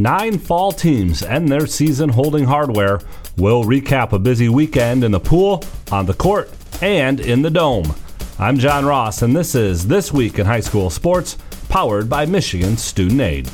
[0.00, 3.00] Nine fall teams end their season holding hardware.
[3.36, 5.62] We'll recap a busy weekend in the pool,
[5.92, 6.50] on the court,
[6.80, 7.94] and in the dome.
[8.38, 11.36] I'm John Ross, and this is This Week in High School Sports,
[11.68, 13.44] powered by Michigan Student Aid.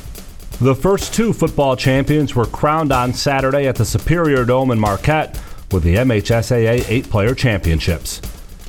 [0.61, 5.37] The first two football champions were crowned on Saturday at the Superior Dome in Marquette
[5.73, 8.21] with the MHSAA eight player championships.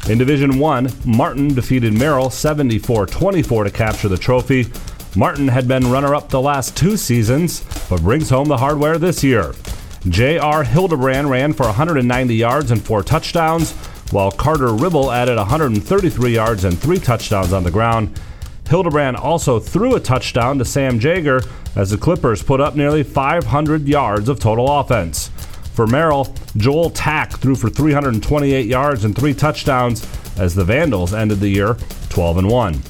[0.09, 4.67] In Division 1, Martin defeated Merrill 74 24 to capture the trophy.
[5.17, 9.25] Martin had been runner up the last two seasons, but brings home the hardware this
[9.25, 9.55] year.
[10.09, 10.63] J.R.
[10.65, 13.73] Hildebrand ran for 190 yards and four touchdowns,
[14.13, 18.19] while Carter Ribble added 133 yards and three touchdowns on the ground.
[18.69, 21.41] Hildebrand also threw a touchdown to Sam Jager
[21.75, 25.29] as the Clippers put up nearly 500 yards of total offense.
[25.73, 30.07] For Merrill, Joel Tack threw for 328 yards and three touchdowns
[30.39, 31.77] as the Vandals ended the year
[32.11, 32.83] 12 and 1.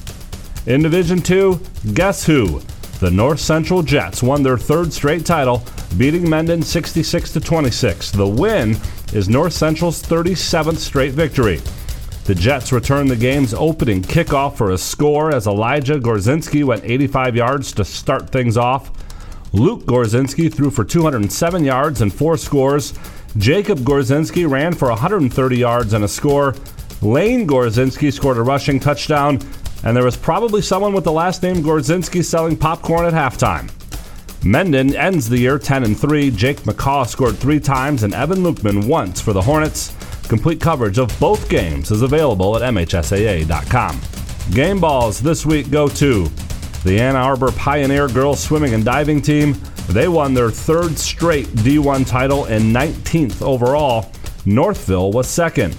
[0.65, 1.59] In Division 2,
[1.93, 2.61] guess who?
[2.99, 5.63] The North Central Jets won their third straight title,
[5.97, 8.11] beating Mendon 66 to 26.
[8.11, 8.75] The win
[9.13, 11.61] is North Central's 37th straight victory.
[12.25, 17.35] The Jets returned the game's opening kickoff for a score as Elijah Gorzinski went 85
[17.37, 18.91] yards to start things off.
[19.53, 22.93] Luke Gorzinski threw for 207 yards and four scores.
[23.37, 26.53] Jacob Gorzinski ran for 130 yards and a score.
[27.01, 29.39] Lane Gorzinski scored a rushing touchdown,
[29.83, 33.71] and there was probably someone with the last name Gorzinski selling popcorn at halftime.
[34.43, 36.31] Mendon ends the year 10 and 3.
[36.31, 39.93] Jake McCaw scored three times and Evan Lukeman once for the Hornets.
[40.27, 43.99] Complete coverage of both games is available at MHSAA.com.
[44.53, 46.29] Game balls this week go to
[46.83, 49.55] the Ann Arbor Pioneer girls swimming and diving team.
[49.89, 54.11] They won their third straight D1 title and 19th overall.
[54.45, 55.75] Northville was second.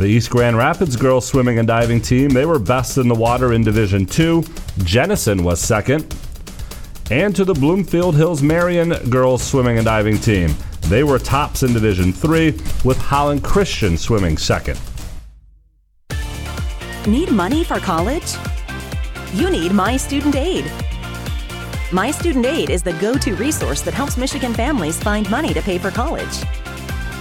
[0.00, 3.52] The East Grand Rapids girls swimming and diving team, they were best in the water
[3.52, 4.42] in Division 2.
[4.78, 6.16] Jenison was second.
[7.10, 10.54] And to the Bloomfield Hills Marian girls swimming and diving team.
[10.86, 12.52] They were tops in Division 3,
[12.82, 14.80] with Holland Christian swimming second.
[17.06, 18.36] Need money for college?
[19.34, 20.64] You need My Student Aid.
[21.92, 25.60] My Student Aid is the go to resource that helps Michigan families find money to
[25.60, 26.42] pay for college.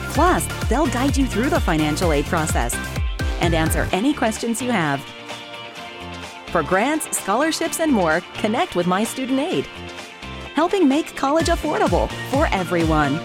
[0.09, 2.75] Plus, they'll guide you through the financial aid process
[3.41, 5.01] and answer any questions you have.
[6.51, 9.65] For grants, scholarships, and more, connect with My Student Aid,
[10.55, 13.19] helping make college affordable for everyone.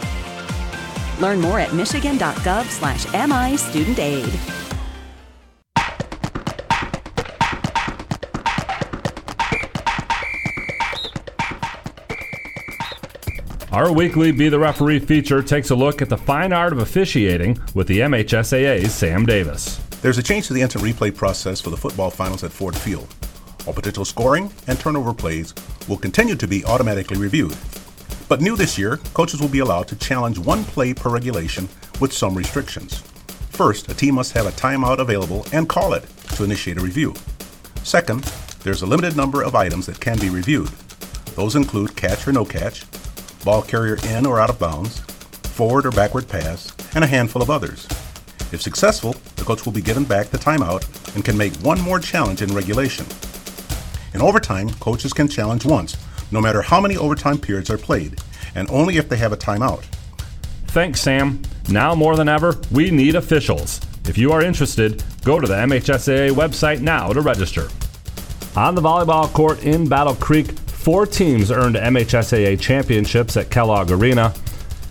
[1.20, 3.06] Learn more at michigan.gov slash
[13.74, 17.58] Our weekly Be the Referee feature takes a look at the fine art of officiating
[17.74, 19.78] with the MHSAA's Sam Davis.
[20.00, 23.12] There's a change to the instant replay process for the football finals at Ford Field.
[23.66, 25.52] All potential scoring and turnover plays
[25.88, 27.56] will continue to be automatically reviewed.
[28.28, 31.68] But new this year, coaches will be allowed to challenge one play per regulation
[32.00, 33.00] with some restrictions.
[33.50, 36.04] First, a team must have a timeout available and call it
[36.36, 37.12] to initiate a review.
[37.82, 38.22] Second,
[38.62, 40.68] there's a limited number of items that can be reviewed.
[41.34, 42.84] Those include catch or no catch,
[43.44, 47.50] ball carrier in or out of bounds, forward or backward pass, and a handful of
[47.50, 47.86] others.
[48.52, 52.00] If successful, the coach will be given back the timeout and can make one more
[52.00, 53.06] challenge in regulation.
[54.14, 55.96] In overtime, coaches can challenge once,
[56.30, 58.20] no matter how many overtime periods are played,
[58.54, 59.84] and only if they have a timeout.
[60.68, 61.42] Thanks, Sam.
[61.68, 63.80] Now more than ever, we need officials.
[64.06, 67.68] If you are interested, go to the MHSAA website now to register.
[68.56, 70.46] On the volleyball court in Battle Creek,
[70.84, 74.34] four teams earned MHSAA championships at Kellogg Arena.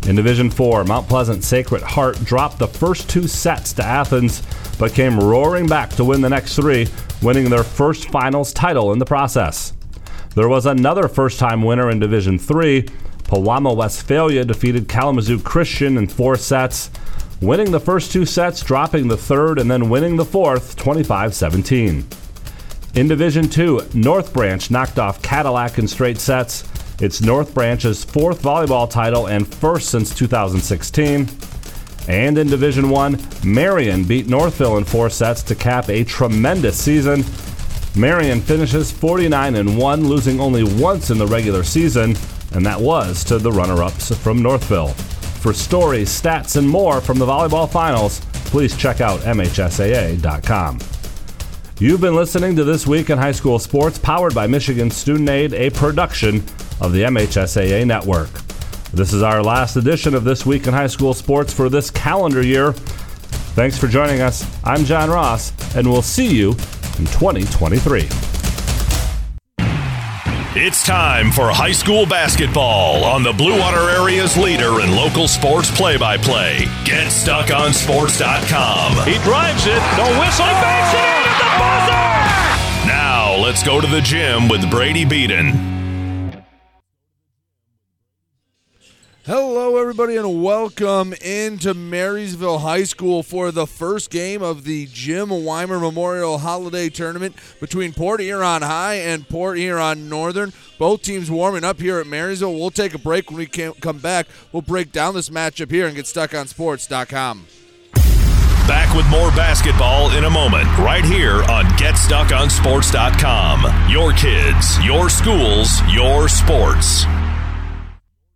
[0.08, 4.42] In Division 4, Mount Pleasant Sacred Heart dropped the first two sets to Athens,
[4.80, 6.88] but came roaring back to win the next three,
[7.22, 9.74] winning their first finals title in the process.
[10.34, 12.82] There was another first time winner in Division 3.
[13.26, 16.90] Pewamo Westphalia defeated Kalamazoo Christian in four sets,
[17.40, 22.04] winning the first two sets, dropping the third, and then winning the fourth 25 17.
[22.96, 26.64] In Division 2, North Branch knocked off Cadillac in straight sets.
[27.02, 31.28] It's North Branch's fourth volleyball title and first since 2016.
[32.08, 37.24] And in Division 1, Marian beat Northville in four sets to cap a tremendous season.
[37.96, 42.16] Marian finishes 49 and 1, losing only once in the regular season,
[42.52, 44.90] and that was to the runner ups from Northville.
[45.42, 50.78] For stories, stats, and more from the volleyball finals, please check out MHSAA.com.
[51.80, 55.54] You've been listening to This Week in High School Sports, powered by Michigan Student Aid,
[55.54, 56.38] a production
[56.80, 58.30] of the MHSAA Network.
[58.94, 62.44] This is our last edition of This Week in High School Sports for this calendar
[62.44, 62.74] year.
[62.74, 64.46] Thanks for joining us.
[64.64, 68.33] I'm John Ross, and we'll see you in 2023.
[70.56, 75.72] It's time for high school basketball on the Blue Water Area's leader in local sports
[75.72, 76.60] play by play.
[76.86, 79.08] Get GetStuckOnSports.com.
[79.08, 82.86] He drives it, no whistle, he it in at the buzzer!
[82.88, 85.73] Now, let's go to the gym with Brady Beaton.
[89.26, 95.30] Hello, everybody, and welcome into Marysville High School for the first game of the Jim
[95.30, 100.52] Weimer Memorial Holiday Tournament between Port Huron High and Port Huron Northern.
[100.78, 102.54] Both teams warming up here at Marysville.
[102.54, 104.28] We'll take a break when we come back.
[104.52, 107.46] We'll break down this matchup here and get stuck on sports.com.
[108.68, 113.90] Back with more basketball in a moment, right here on GetStuckOnSports.com.
[113.90, 117.06] Your kids, your schools, your sports.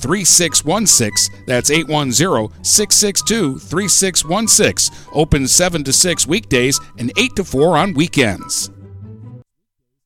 [0.00, 1.44] 3616.
[1.46, 4.96] That's 810 662 3616.
[5.12, 8.70] Open 7 to 6 weekdays and 8 to 4 on weekends.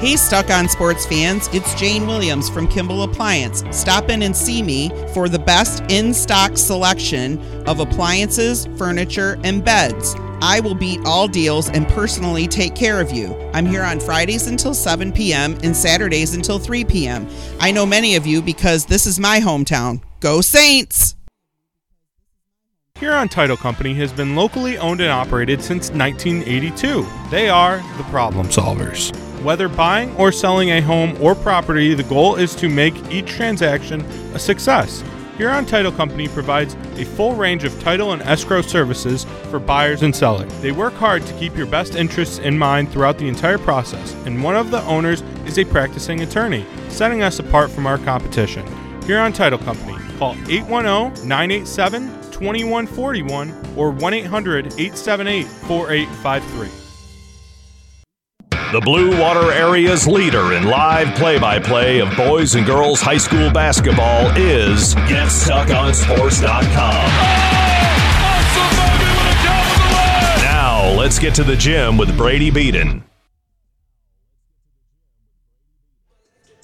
[0.00, 3.62] Hey, Stuck on Sports fans, it's Jane Williams from Kimball Appliance.
[3.70, 9.62] Stop in and see me for the best in stock selection of appliances, furniture, and
[9.62, 10.14] beds.
[10.40, 13.36] I will beat all deals and personally take care of you.
[13.52, 15.58] I'm here on Fridays until 7 p.m.
[15.62, 17.28] and Saturdays until 3 p.m.
[17.58, 20.00] I know many of you because this is my hometown.
[20.20, 21.14] Go Saints!
[22.94, 27.06] Huron Title Company has been locally owned and operated since 1982.
[27.30, 29.14] They are the problem solvers.
[29.42, 34.02] Whether buying or selling a home or property, the goal is to make each transaction
[34.34, 35.02] a success.
[35.38, 40.14] Huron Title Company provides a full range of title and escrow services for buyers and
[40.14, 40.52] sellers.
[40.60, 44.44] They work hard to keep your best interests in mind throughout the entire process, and
[44.44, 48.66] one of the owners is a practicing attorney, setting us apart from our competition.
[49.04, 49.96] Huron Title Company.
[50.18, 56.79] Call 810 987 2141 or 1 800 878 4853.
[58.72, 63.16] The Blue Water Area's leader in live play by play of boys and girls high
[63.16, 66.70] school basketball is GetStuckOnSports.com.
[70.44, 73.02] Now, let's get to the gym with Brady Beaton.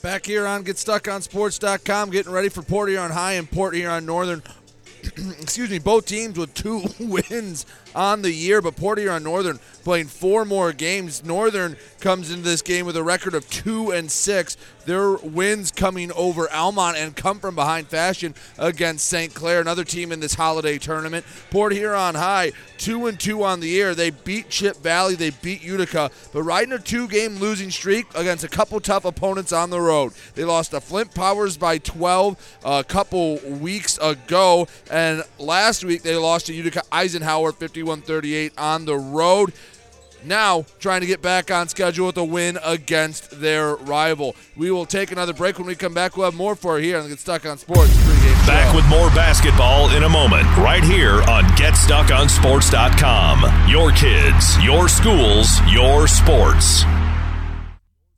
[0.01, 4.45] Back here on GetStuckOnSports.com, getting ready for Port Huron High and Port Huron Northern.
[5.41, 10.07] excuse me, both teams with two wins on the year, but Port Huron Northern playing
[10.07, 11.25] four more games.
[11.25, 14.57] Northern comes into this game with a record of two and six.
[14.85, 19.35] Their wins coming over Almont and come from behind fashion against St.
[19.35, 21.25] Clair, another team in this holiday tournament.
[21.51, 23.95] Port Huron High, two and two on the year.
[23.95, 28.49] They beat Chip Valley, they beat Utica, but riding a two-game losing streak against a
[28.49, 30.13] couple tough opponents on the road.
[30.35, 36.15] They lost to Flint Powers by 12 a couple weeks ago, and last week they
[36.15, 39.53] lost to Utica Eisenhower 51 38 on the road.
[40.25, 44.35] now trying to get back on schedule with a win against their rival.
[44.57, 45.59] We will take another break.
[45.59, 47.95] When we come back, we'll have more for you here on Get Stuck on Sports
[48.47, 53.69] Back with more basketball in a moment, right here on GetStuckOnSports.com.
[53.69, 56.85] Your kids, your schools, your sports.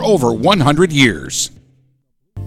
[0.00, 1.50] over 100 years.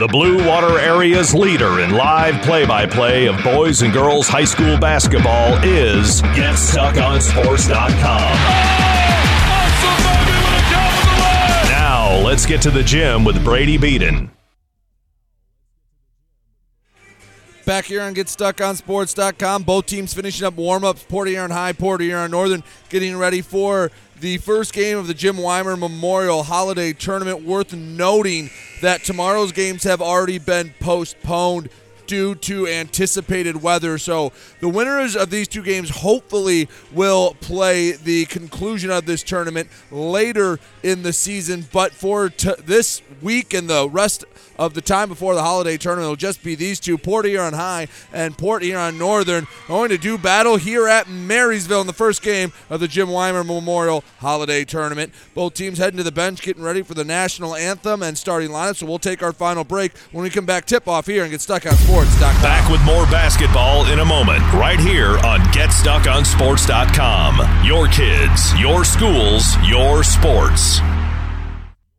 [0.00, 4.46] The Blue Water area's leader in live play by play of boys and girls high
[4.46, 8.00] school basketball is GetStuckOnSports.com.
[11.68, 14.30] Now, let's get to the gym with Brady Beaton.
[17.66, 19.64] Back here on GetStuckOnSports.com.
[19.64, 21.02] Both teams finishing up warm-ups.
[21.10, 23.90] Port Huron High, Port Huron Northern getting ready for
[24.20, 27.42] the first game of the Jim Weimer Memorial Holiday Tournament.
[27.42, 28.50] Worth noting
[28.82, 31.70] that tomorrow's games have already been postponed
[32.06, 33.96] due to anticipated weather.
[33.96, 39.68] So the winners of these two games hopefully will play the conclusion of this tournament
[39.90, 41.66] later in the season.
[41.72, 44.24] But for t- this week and the rest
[44.58, 47.88] of the time before the holiday tournament it'll just be these two, Port Huron High
[48.12, 52.52] and Port Huron Northern, going to do battle here at Marysville in the first game
[52.68, 55.14] of the Jim Weimer Memorial Holiday Tournament.
[55.34, 58.76] Both teams heading to the bench, getting ready for the national anthem and starting lineup.
[58.76, 60.66] So we'll take our final break when we come back.
[60.66, 62.42] Tip off here and get stuck on sports.com.
[62.42, 67.64] Back with more basketball in a moment, right here on GetStuckOnSports.com.
[67.64, 70.69] Your kids, your schools, your sports.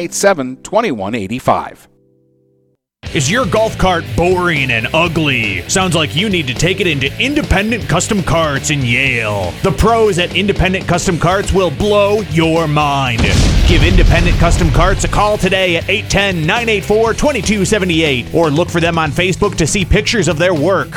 [0.00, 1.88] 987 2185.
[3.12, 5.68] Is your golf cart boring and ugly?
[5.68, 9.50] Sounds like you need to take it into Independent Custom Carts in Yale.
[9.62, 13.20] The pros at Independent Custom Carts will blow your mind.
[13.66, 18.96] Give Independent Custom Carts a call today at 810 984 2278 or look for them
[18.96, 20.96] on Facebook to see pictures of their work.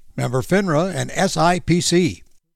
[0.15, 2.23] Member FINRA and SIPC.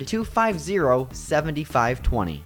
[0.00, 2.45] 250 7520.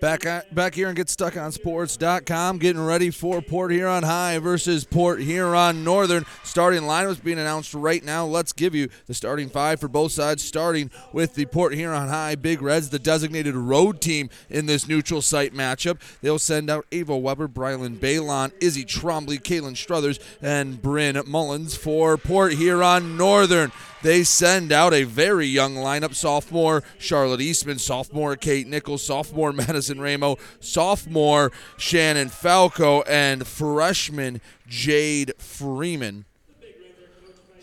[0.00, 4.84] Back back here and get stuck on sports.com, getting ready for Port Huron High versus
[4.84, 6.26] Port Huron Northern.
[6.44, 8.26] Starting lineups being announced right now.
[8.26, 12.34] Let's give you the starting five for both sides, starting with the Port Huron High
[12.34, 16.00] Big Reds, the designated road team in this neutral site matchup.
[16.20, 22.16] They'll send out Ava Weber, Brylan Balon, Izzy Trombley, Caitlin Struthers, and Bryn Mullins for
[22.16, 23.72] Port Huron Northern.
[24.02, 30.00] They send out a very young lineup sophomore Charlotte Eastman, sophomore Kate Nichols, sophomore Madison
[30.00, 36.26] Ramo, sophomore Shannon Falco, and freshman Jade Freeman.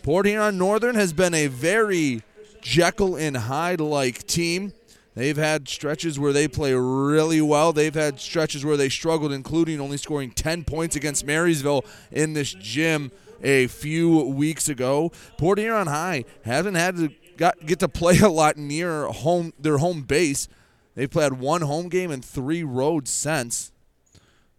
[0.02, 2.22] Port Huron Northern has been a very
[2.60, 4.72] Jekyll and Hyde like team.
[5.14, 7.72] They've had stretches where they play really well.
[7.72, 12.52] They've had stretches where they struggled, including only scoring 10 points against Marysville in this
[12.52, 13.12] gym
[13.44, 15.12] a few weeks ago.
[15.38, 19.78] Port Huron High hasn't had to got, get to play a lot near home their
[19.78, 20.48] home base.
[20.94, 23.72] They've played one home game and three road since.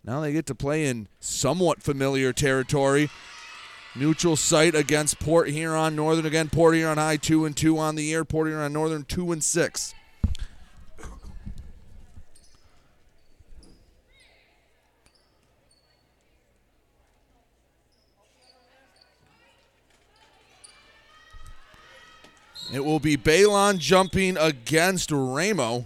[0.04, 3.10] Now they get to play in somewhat familiar territory.
[3.96, 6.50] Neutral site against Port Huron Northern again.
[6.50, 8.24] Port Huron High two and two on the year.
[8.26, 9.95] Port Huron Northern two and six.
[22.74, 25.86] It will be Balon jumping against Ramo.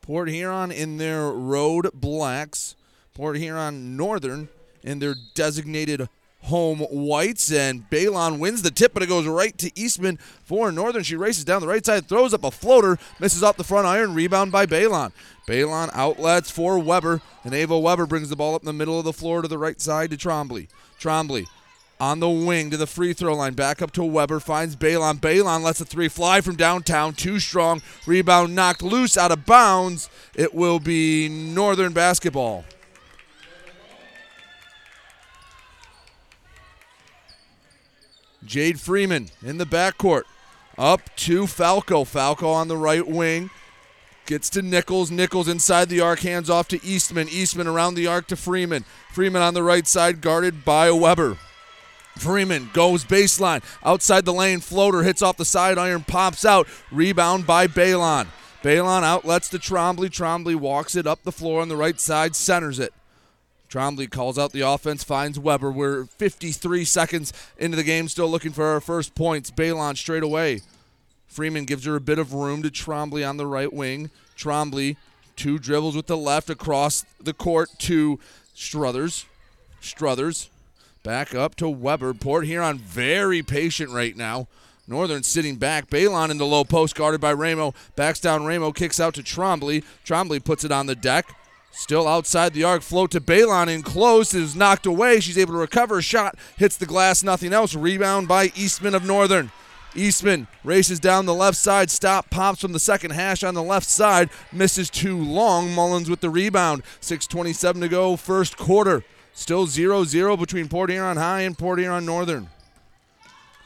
[0.00, 2.74] Port Huron in their road blacks.
[3.14, 4.48] Port Huron Northern
[4.82, 6.08] in their designated
[6.42, 7.52] home whites.
[7.52, 11.02] And Balon wins the tip, but it goes right to Eastman for Northern.
[11.02, 14.14] She races down the right side, throws up a floater, misses off the front iron,
[14.14, 15.12] rebound by Balon.
[15.46, 19.04] Balon outlets for Weber, and Ava Weber brings the ball up in the middle of
[19.04, 20.68] the floor to the right side to Trombley.
[20.98, 21.46] Trombley
[21.98, 23.54] on the wing to the free throw line.
[23.54, 24.40] Back up to Weber.
[24.40, 25.18] Finds Balon.
[25.18, 27.14] Balon lets a three fly from downtown.
[27.14, 27.82] Too strong.
[28.06, 30.10] Rebound knocked loose out of bounds.
[30.34, 32.64] It will be Northern basketball.
[38.44, 40.22] Jade Freeman in the backcourt.
[40.78, 42.04] Up to Falco.
[42.04, 43.50] Falco on the right wing.
[44.26, 45.10] Gets to Nichols.
[45.10, 47.28] Nichols inside the arc, hands off to Eastman.
[47.28, 48.84] Eastman around the arc to Freeman.
[49.12, 51.38] Freeman on the right side, guarded by Weber.
[52.16, 53.62] Freeman goes baseline.
[53.84, 56.66] Outside the lane, floater hits off the side iron, pops out.
[56.90, 58.28] Rebound by Balon.
[58.62, 60.08] Balon outlets to Trombley.
[60.08, 62.92] Trombley walks it up the floor on the right side, centers it.
[63.68, 65.70] Trombley calls out the offense, finds Weber.
[65.70, 69.50] We're 53 seconds into the game, still looking for our first points.
[69.50, 70.60] Balon straight away.
[71.26, 74.10] Freeman gives her a bit of room to Trombley on the right wing.
[74.36, 74.96] Trombley,
[75.34, 78.18] two dribbles with the left across the court to
[78.54, 79.26] Struthers.
[79.80, 80.48] Struthers
[81.06, 82.12] back up to Weber.
[82.14, 84.48] Port Huron very patient right now.
[84.88, 85.88] Northern sitting back.
[85.88, 87.74] Balon in the low post, guarded by Ramo.
[87.94, 89.84] Backs down Ramo, kicks out to Trombley.
[90.04, 91.32] Trombley puts it on the deck.
[91.70, 94.34] Still outside the arc, float to Balon in close.
[94.34, 95.20] Is knocked away.
[95.20, 96.02] She's able to recover.
[96.02, 97.76] Shot hits the glass, nothing else.
[97.76, 99.52] Rebound by Eastman of Northern.
[99.94, 101.88] Eastman races down the left side.
[101.88, 104.28] Stop pops from the second hash on the left side.
[104.50, 105.72] Misses too long.
[105.72, 106.82] Mullins with the rebound.
[107.00, 109.04] 6.27 to go, first quarter.
[109.36, 112.48] Still 0 0 between Port Huron High and Port Huron Northern.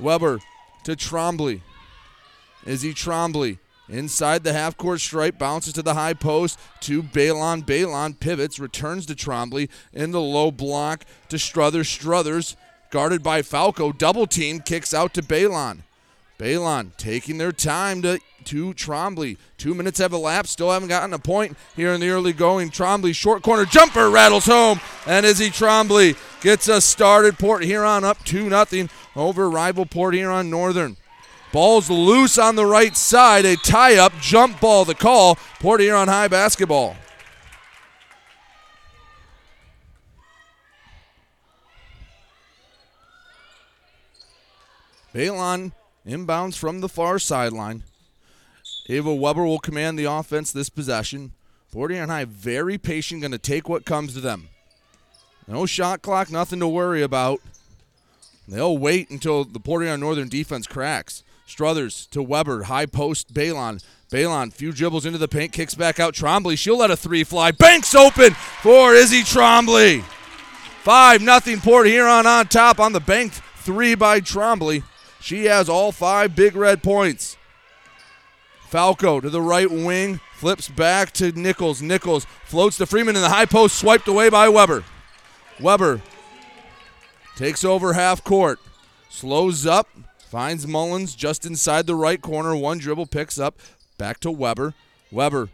[0.01, 0.41] Weber
[0.83, 1.61] to Trombley.
[2.67, 7.65] Izzy Trombley inside the half court stripe, bounces to the high post to Balon.
[7.65, 11.89] Balon pivots, returns to Trombley in the low block to Struthers.
[11.89, 12.57] Struthers
[12.91, 13.93] guarded by Falco.
[13.93, 15.83] Double team kicks out to Balon.
[16.37, 18.19] Balon taking their time to,
[18.51, 19.37] to Trombley.
[19.59, 20.55] Two minutes have elapsed.
[20.55, 22.71] Still haven't gotten a point here in the early going.
[22.71, 24.81] Trombley, short corner jumper, rattles home.
[25.07, 27.39] And Izzy Trombley gets us started.
[27.39, 30.97] Port Huron up 2 0 over rival Port Huron Northern.
[31.53, 33.45] Ball's loose on the right side.
[33.45, 35.37] A tie up jump ball, the call.
[35.61, 36.97] Port Huron High basketball.
[45.15, 45.71] Balon
[46.05, 47.85] inbounds from the far sideline.
[48.89, 51.33] Ava Weber will command the offense this possession.
[51.73, 54.49] Port Huron High very patient, going to take what comes to them.
[55.47, 57.41] No shot clock, nothing to worry about.
[58.49, 61.23] They'll wait until the Port Northern defense cracks.
[61.47, 63.83] Struthers to Weber, high post, Balon.
[64.11, 66.15] Balon, few dribbles into the paint, kicks back out.
[66.15, 67.53] Trombley, she'll let a three fly.
[67.53, 70.03] Banks open for Izzy Trombley.
[70.83, 74.83] 5 nothing Port Huron on top on the bank three by Trombley.
[75.21, 77.37] She has all five big red points.
[78.71, 81.83] Falco to the right wing, flips back to Nichols.
[81.83, 84.85] Nichols floats to Freeman in the high post, swiped away by Weber.
[85.61, 86.01] Weber
[87.35, 88.61] takes over half court,
[89.09, 92.55] slows up, finds Mullins just inside the right corner.
[92.55, 93.59] One dribble picks up,
[93.99, 94.75] back to Weber.
[95.11, 95.49] Weber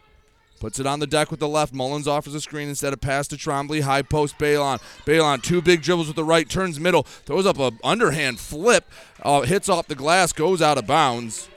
[0.59, 1.74] Puts it on the deck with the left.
[1.74, 3.83] Mullins offers a screen instead of pass to Trombley.
[3.83, 4.81] High post Balon.
[5.05, 8.87] Balon, two big dribbles with the right, turns middle, throws up a underhand flip,
[9.22, 11.48] uh, hits off the glass, goes out of bounds.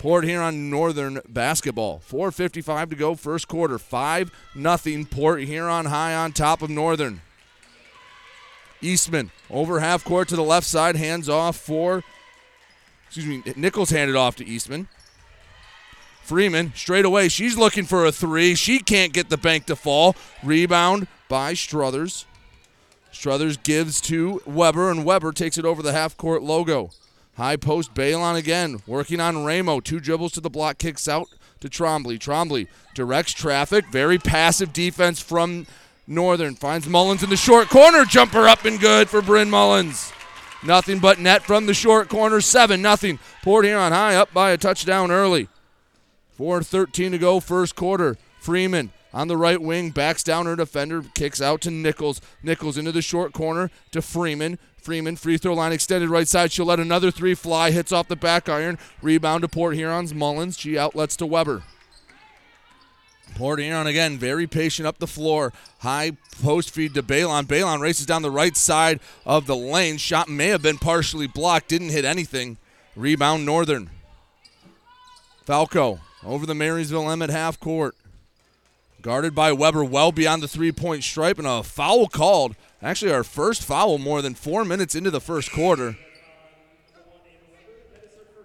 [0.00, 2.00] Port Huron on Northern basketball.
[2.08, 3.78] 4.55 to go, first quarter.
[3.78, 5.04] 5 nothing.
[5.04, 7.20] Port Huron high on top of Northern.
[8.80, 12.02] Eastman over half court to the left side, hands off for,
[13.04, 14.88] excuse me, Nichols handed off to Eastman.
[16.22, 17.28] Freeman straight away.
[17.28, 18.54] She's looking for a three.
[18.54, 20.16] She can't get the bank to fall.
[20.42, 22.24] Rebound by Struthers.
[23.12, 26.90] Struthers gives to Weber, and Weber takes it over the half court logo.
[27.40, 29.80] High post Balon again, working on Ramo.
[29.80, 31.26] Two dribbles to the block, kicks out
[31.60, 32.18] to Trombley.
[32.18, 33.86] Trombley directs traffic.
[33.86, 35.66] Very passive defense from
[36.06, 36.54] Northern.
[36.54, 38.04] Finds Mullins in the short corner.
[38.04, 40.12] Jumper up and good for Bryn Mullins.
[40.62, 42.42] Nothing but net from the short corner.
[42.42, 43.18] 7 nothing.
[43.42, 45.48] Port Huron high up by a touchdown early.
[46.38, 48.18] 4.13 to go, first quarter.
[48.38, 52.20] Freeman on the right wing, backs down her defender, kicks out to Nichols.
[52.42, 54.58] Nichols into the short corner to Freeman.
[54.90, 56.50] Freeman, free throw line extended right side.
[56.50, 58.76] She'll let another three fly, hits off the back iron.
[59.02, 60.58] Rebound to Port Huron's Mullins.
[60.58, 61.62] She outlets to Weber.
[63.36, 65.52] Port Huron again, very patient up the floor.
[65.78, 67.44] High post feed to Balon.
[67.44, 69.96] Balon races down the right side of the lane.
[69.96, 72.56] Shot may have been partially blocked, didn't hit anything.
[72.96, 73.90] Rebound Northern.
[75.44, 77.94] Falco over the Marysville M at half court.
[79.02, 82.54] Guarded by Weber well beyond the three point stripe, and a foul called.
[82.82, 85.96] Actually, our first foul more than four minutes into the first quarter.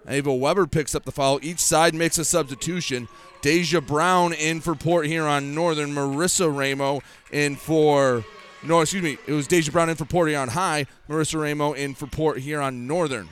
[0.08, 1.40] Ava Weber picks up the foul.
[1.42, 3.08] Each side makes a substitution.
[3.42, 5.92] Deja Brown in for Port Huron Northern.
[5.94, 8.24] Marissa Ramo in for.
[8.62, 9.18] No, excuse me.
[9.26, 10.86] It was Deja Brown in for Port Huron High.
[11.08, 13.28] Marissa Ramo in for Port Huron Northern.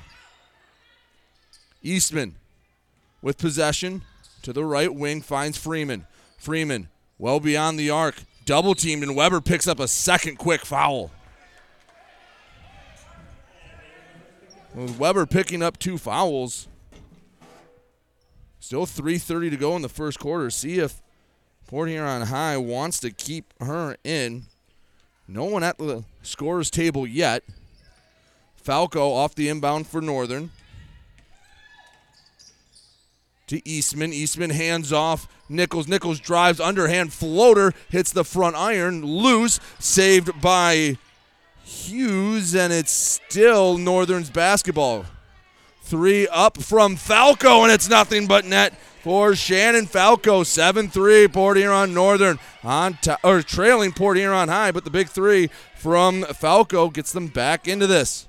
[1.82, 2.36] Eastman
[3.22, 4.02] with possession
[4.42, 6.06] to the right wing finds Freeman.
[6.38, 8.16] Freeman well beyond the arc.
[8.44, 11.10] Double teamed, and Weber picks up a second quick foul.
[14.74, 16.68] With Weber picking up two fouls.
[18.58, 20.50] Still 3.30 to go in the first quarter.
[20.50, 21.00] See if
[21.66, 24.44] Port Huron High wants to keep her in.
[25.28, 27.44] No one at the scorer's table yet.
[28.56, 30.50] Falco off the inbound for Northern.
[33.48, 34.12] To Eastman.
[34.12, 35.28] Eastman hands off.
[35.48, 35.88] Nichols.
[35.88, 37.72] Nichols drives underhand floater.
[37.90, 39.04] Hits the front iron.
[39.04, 39.60] Loose.
[39.78, 40.98] Saved by
[41.64, 42.54] Hughes.
[42.54, 45.06] And it's still Northern's basketball.
[45.82, 47.62] Three up from Falco.
[47.62, 50.42] And it's nothing but net for Shannon Falco.
[50.42, 51.28] 7 3.
[51.28, 54.72] Port Huron Northern on to, or trailing Port Huron High.
[54.72, 58.26] But the big three from Falco gets them back into this.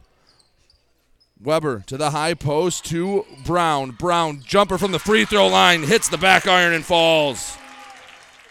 [1.42, 3.92] Weber to the high post to Brown.
[3.92, 7.58] Brown jumper from the free throw line hits the back iron and falls.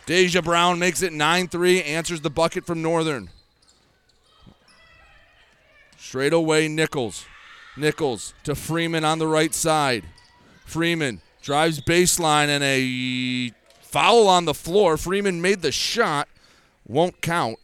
[0.06, 3.30] Deja Brown makes it 9 3, answers the bucket from Northern.
[5.96, 7.24] Straight away, Nichols.
[7.76, 10.04] Nichols to Freeman on the right side.
[10.64, 14.96] Freeman drives baseline and a foul on the floor.
[14.96, 16.28] Freeman made the shot,
[16.86, 17.58] won't count.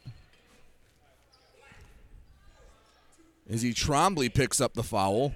[3.51, 5.35] Izzy Trombley picks up the foul.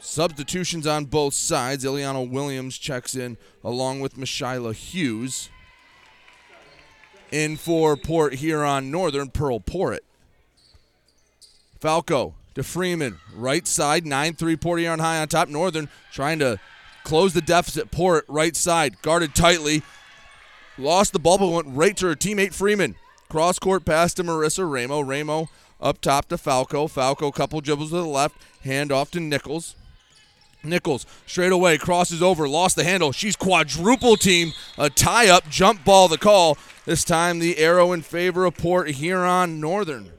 [0.00, 1.84] Substitutions on both sides.
[1.84, 5.50] Ileana Williams checks in along with Mishyla Hughes.
[7.30, 10.00] In for Port Huron Northern, Pearl Porritt.
[11.80, 15.48] Falco to Freeman, right side, 9 3 Port Huron High on top.
[15.50, 16.58] Northern trying to
[17.04, 17.90] close the deficit.
[17.90, 19.82] Porritt, right side, guarded tightly.
[20.78, 22.94] Lost the ball, but went right to her teammate Freeman.
[23.28, 25.00] Cross court pass to Marissa Ramo.
[25.00, 25.48] Ramo
[25.80, 26.86] up top to Falco.
[26.86, 29.74] Falco, couple dribbles to the left, hand off to Nichols.
[30.62, 33.12] Nichols straight away crosses over, lost the handle.
[33.12, 34.54] She's quadruple teamed.
[34.76, 36.58] A tie up, jump ball the call.
[36.84, 40.12] This time the arrow in favor of Port Huron Northern.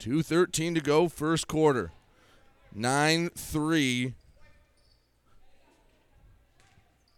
[0.00, 1.92] 2.13 to go, first quarter.
[2.74, 4.14] 9 3.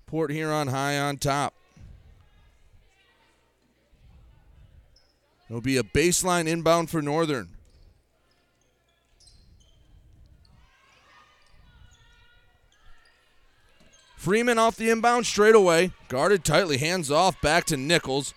[0.06, 1.54] Port Huron High on top.
[5.48, 7.50] It'll be a baseline inbound for Northern.
[14.16, 15.92] Freeman off the inbound straight away.
[16.08, 18.32] Guarded tightly, hands off, back to Nichols.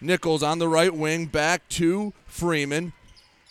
[0.00, 2.92] Nichols on the right wing, back to Freeman.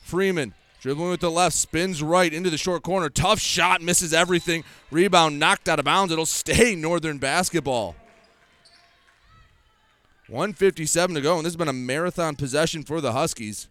[0.01, 3.09] Freeman dribbling with the left, spins right into the short corner.
[3.09, 4.65] Tough shot, misses everything.
[4.91, 6.11] Rebound knocked out of bounds.
[6.11, 7.95] It'll stay Northern basketball.
[10.27, 13.67] 157 to go, and this has been a marathon possession for the Huskies.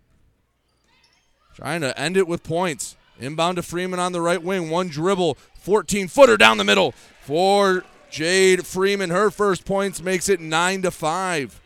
[1.54, 2.96] Trying to end it with points.
[3.18, 4.70] Inbound to Freeman on the right wing.
[4.70, 9.10] One dribble, 14 footer down the middle for Jade Freeman.
[9.10, 11.60] Her first points makes it 9 to 5.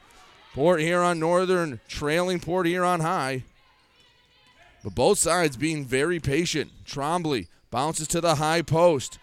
[0.55, 3.45] Port Huron Northern trailing Port Huron High.
[4.83, 6.71] But both sides being very patient.
[6.85, 9.19] Trombley bounces to the high post.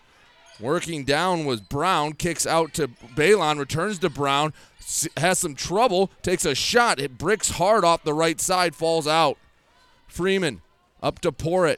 [0.60, 4.54] Working down was Brown, kicks out to Balon, returns to Brown,
[5.18, 9.38] has some trouble, takes a shot, it bricks hard off the right side, falls out.
[10.08, 10.62] Freeman
[11.02, 11.78] up to Porritt.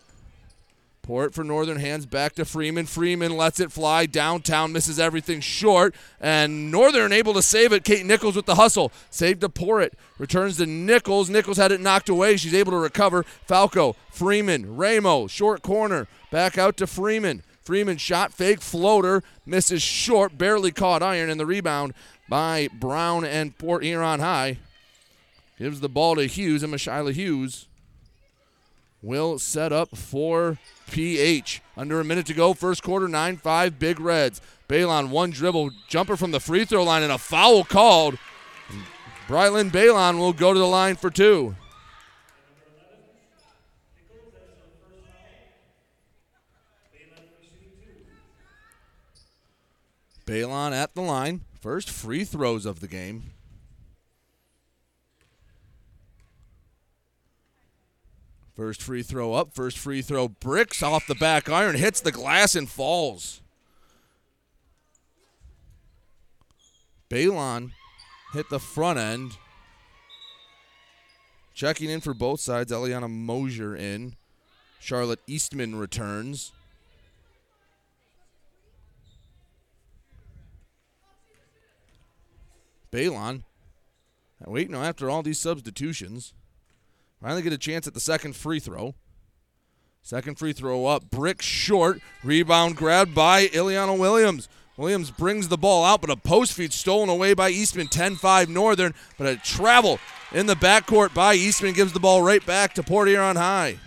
[1.05, 2.87] Porritt for Northern hands back to Freeman.
[2.87, 7.83] Freeman lets it fly downtown, misses everything short, and Northern able to save it.
[7.83, 11.29] Kate Nichols with the hustle, saved to Porritt, returns to Nichols.
[11.29, 12.37] Nichols had it knocked away.
[12.37, 13.23] She's able to recover.
[13.45, 17.43] Falco, Freeman, Ramo, short corner, back out to Freeman.
[17.65, 21.95] Freeman shot fake floater, misses short, barely caught iron, and the rebound
[22.29, 24.59] by Brown and Port Huron High.
[25.57, 27.67] Gives the ball to Hughes, and Mishyla Hughes
[29.01, 30.59] will set up for
[30.91, 31.61] PH.
[31.75, 34.41] Under a minute to go, first quarter, 9 5, Big Reds.
[34.69, 38.19] Balon, one dribble, jumper from the free throw line, and a foul called.
[39.27, 41.55] Brylan Balon will go to the line for two.
[50.25, 51.41] Balon at the line.
[51.61, 53.31] First free throws of the game.
[58.55, 62.55] First free throw up, first free throw bricks off the back iron, hits the glass
[62.55, 63.41] and falls.
[67.09, 67.71] Balon
[68.33, 69.37] hit the front end.
[71.53, 74.15] Checking in for both sides, Eliana Mosier in.
[74.79, 76.51] Charlotte Eastman returns.
[82.91, 83.43] Balon.
[84.45, 86.33] Wait, no, after all these substitutions,
[87.21, 88.95] finally get a chance at the second free throw.
[90.01, 94.47] Second free throw up, brick short, rebound grabbed by Ileana Williams.
[94.77, 98.49] Williams brings the ball out, but a post feed stolen away by Eastman, 10 5
[98.49, 98.93] Northern.
[99.17, 99.99] But a travel
[100.33, 103.79] in the backcourt by Eastman gives the ball right back to Port Huron High.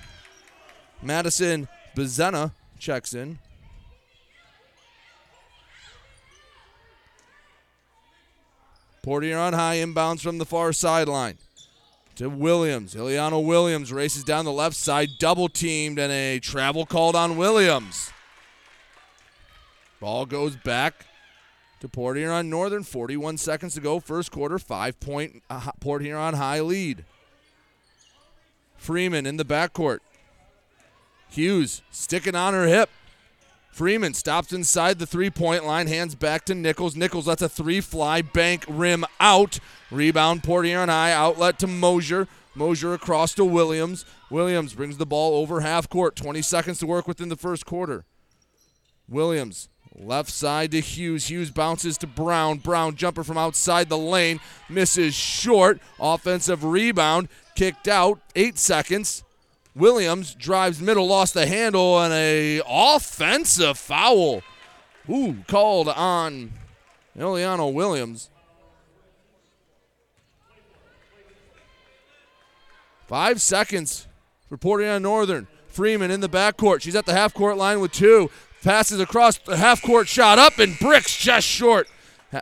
[1.03, 3.39] Madison Bezena checks in.
[9.09, 11.38] Port Huron High inbounds from the far sideline
[12.16, 12.94] to Williams.
[12.94, 18.12] Ileana Williams races down the left side, double teamed, and a travel called on Williams.
[19.99, 21.07] Ball goes back
[21.81, 22.83] to Port Huron Northern.
[22.83, 27.07] 41 seconds to go, first quarter, five point uh, Huron High lead.
[28.77, 30.01] Freeman in the backcourt.
[31.31, 32.90] Hughes sticking on her hip.
[33.79, 36.97] Freeman stops inside the three point line, hands back to Nichols.
[36.97, 39.61] Nichols lets a three fly, bank rim out.
[39.93, 41.12] Rebound, Port Huron High.
[41.12, 42.27] outlet to Mosier.
[42.57, 44.05] Mosier across to Williams.
[44.31, 46.17] Williams brings the ball over half court.
[46.17, 48.05] 20 seconds to work within the first quarter.
[49.09, 51.31] Williams, left side to Hughes.
[51.31, 52.59] Hughes bounces to Brown.
[52.59, 55.79] Brown, jumper from outside the lane, misses short.
[56.01, 58.19] Offensive rebound, kicked out.
[58.35, 59.23] Eight seconds.
[59.79, 64.43] Williams drives middle, lost the handle, and a offensive foul.
[65.09, 66.53] Ooh, called on
[67.17, 68.29] Ileana Williams.
[73.07, 74.07] Five seconds
[74.49, 75.47] for on Northern.
[75.67, 76.83] Freeman in the backcourt.
[76.83, 78.31] She's at the half court line with two.
[78.62, 81.88] Passes across the half court shot up and bricks just short.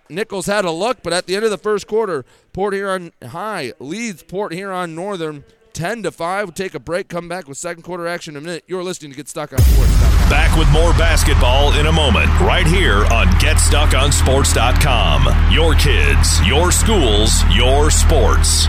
[0.08, 3.74] Nichols had a look, but at the end of the first quarter, Port Huron High
[3.78, 5.44] leads Port Huron Northern
[5.76, 6.46] 10 to 5.
[6.46, 8.64] We'll take a break, come back with second quarter action in a minute.
[8.66, 9.90] You're listening to Get Stuck on Sports.
[10.30, 15.52] Back with more basketball in a moment, right here on GetStuckOnSports.com.
[15.52, 18.68] Your kids, your schools, your sports.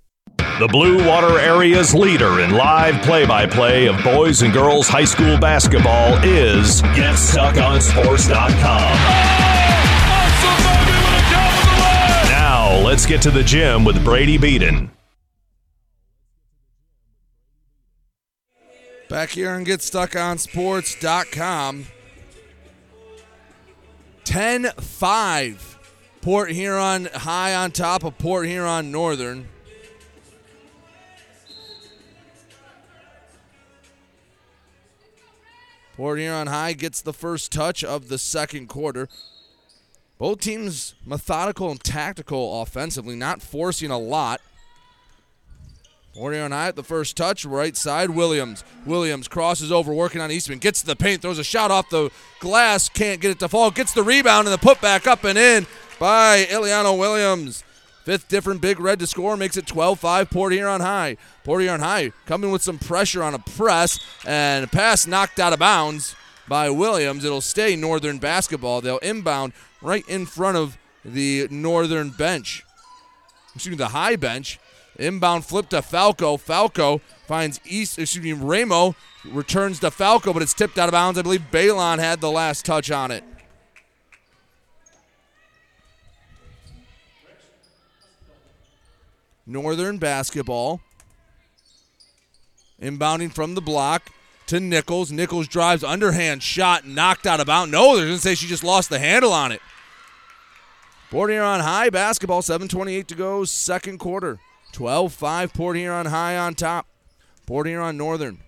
[0.61, 5.05] The Blue Water Area's leader in live play by play of boys and girls high
[5.05, 8.93] school basketball is GetStuckOnSports.com.
[12.29, 14.91] Now, let's get to the gym with Brady Beaton.
[19.09, 21.87] Back here and GetStuckOnSports.com.
[24.25, 25.79] 10 5.
[26.21, 29.47] Port Huron high on top of Port Huron Northern.
[35.95, 39.09] Port Huron High gets the first touch of the second quarter.
[40.17, 44.39] Both teams methodical and tactical offensively, not forcing a lot.
[46.13, 48.63] Port Huron High at the first touch, right side, Williams.
[48.85, 52.09] Williams crosses over, working on Eastman, gets to the paint, throws a shot off the
[52.39, 55.65] glass, can't get it to fall, gets the rebound and the putback up and in
[55.99, 57.63] by Ileana Williams.
[58.03, 61.17] Fifth different big red to score makes it 12-5 Port Huron High.
[61.43, 65.53] Port Huron High coming with some pressure on a press and a pass knocked out
[65.53, 66.15] of bounds
[66.47, 67.23] by Williams.
[67.23, 68.81] It'll stay Northern basketball.
[68.81, 72.65] They'll inbound right in front of the Northern bench.
[73.53, 74.59] Excuse me, the high bench.
[74.97, 76.37] Inbound flip to Falco.
[76.37, 81.17] Falco finds East, excuse me, Ramo returns to Falco, but it's tipped out of bounds.
[81.17, 83.23] I believe Balon had the last touch on it.
[89.45, 90.81] Northern basketball.
[92.81, 94.11] Inbounding from the block
[94.47, 95.11] to Nichols.
[95.11, 97.71] Nichols drives underhand shot, knocked out of bounds.
[97.71, 99.61] No, they're going to say she just lost the handle on it.
[101.09, 104.39] Port Huron High basketball, 7.28 to go, second quarter.
[104.71, 106.87] 12 5, Port Huron High on top.
[107.45, 108.39] Port Huron Northern.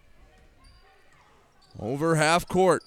[1.79, 2.83] Over half court.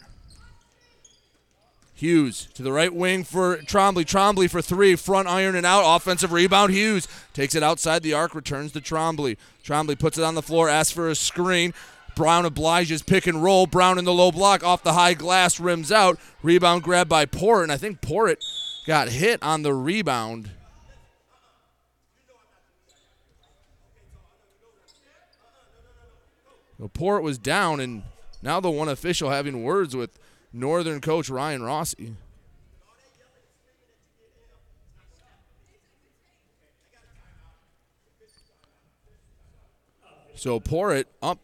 [1.96, 4.04] Hughes to the right wing for Trombley.
[4.04, 5.96] Trombley for three, front iron and out.
[5.96, 6.70] Offensive rebound.
[6.70, 9.38] Hughes takes it outside the arc, returns to Trombley.
[9.64, 11.72] Trombley puts it on the floor, asks for a screen.
[12.14, 13.66] Brown obliges pick and roll.
[13.66, 16.18] Brown in the low block off the high glass, rims out.
[16.42, 18.44] Rebound grab by Porritt, and I think Porritt
[18.86, 20.50] got hit on the rebound.
[26.78, 28.02] The Porritt was down, and
[28.42, 30.18] now the one official having words with
[30.56, 32.14] Northern coach Ryan Rossi.
[40.34, 41.38] So Porritt up,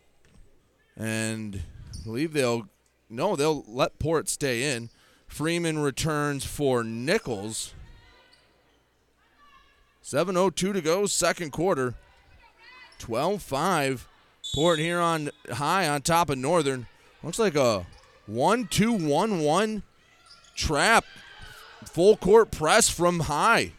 [0.96, 2.68] and I believe they'll
[3.10, 4.88] no, they'll let Porritt stay in.
[5.26, 7.74] Freeman returns for Nichols.
[10.02, 11.94] 7.02 to go, second quarter.
[12.98, 14.08] 12 5.
[14.54, 16.86] Port Huron high on top of Northern.
[17.22, 17.86] Looks like a
[18.32, 19.82] 1 2 1 1
[20.54, 21.04] trap.
[21.84, 23.72] Full court press from high.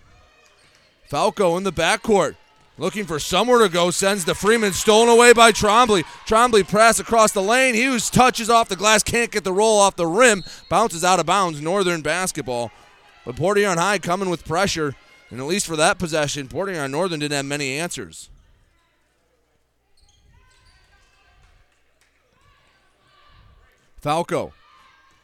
[1.09, 2.35] Falco in the backcourt.
[2.77, 6.03] Looking for somewhere to go, sends to Freeman, stolen away by Trombley.
[6.25, 7.75] Trombley press across the lane.
[7.75, 11.27] Hughes touches off the glass, can't get the roll off the rim, bounces out of
[11.27, 11.61] bounds.
[11.61, 12.71] Northern basketball.
[13.25, 14.95] But Port Huron High coming with pressure,
[15.29, 18.29] and at least for that possession, Port Huron Northern didn't have many answers.
[24.03, 24.53] Falco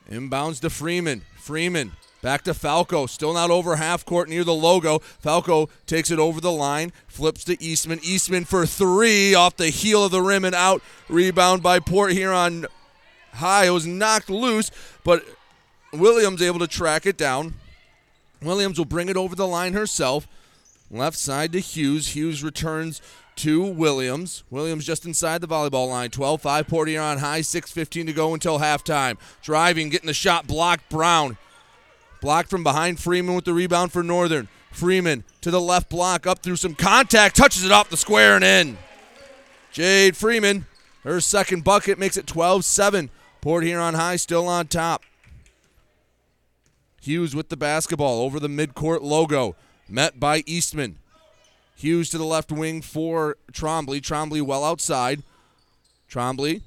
[0.09, 1.21] inbounds to Freeman.
[1.35, 4.99] Freeman Back to Falco, still not over half court near the logo.
[4.99, 7.99] Falco takes it over the line, flips to Eastman.
[8.03, 10.81] Eastman for three off the heel of the rim and out.
[11.07, 12.65] Rebound by Port Huron
[13.33, 13.67] High.
[13.67, 14.69] It was knocked loose,
[15.05, 15.23] but
[15.93, 17.53] Williams able to track it down.
[18.41, 20.27] Williams will bring it over the line herself.
[20.91, 22.09] Left side to Hughes.
[22.09, 23.01] Hughes returns
[23.39, 24.43] to Williams.
[24.49, 26.09] Williams just inside the volleyball line.
[26.09, 27.41] 12 5 Port Huron High.
[27.41, 29.17] 6.15 to go until halftime.
[29.41, 30.89] Driving, getting the shot blocked.
[30.89, 31.37] Brown
[32.21, 34.49] Blocked from behind Freeman with the rebound for Northern.
[34.71, 38.43] Freeman to the left block, up through some contact, touches it off the square and
[38.43, 38.77] in.
[39.71, 40.65] Jade Freeman,
[41.03, 43.09] her second bucket makes it 12 7.
[43.41, 45.03] Port Huron High still on top.
[47.01, 49.55] Hughes with the basketball over the midcourt logo,
[49.87, 50.97] met by Eastman.
[51.79, 54.01] Hughes to the left wing for Trombley.
[54.01, 55.23] Trombley well outside.
[56.11, 56.61] Trombley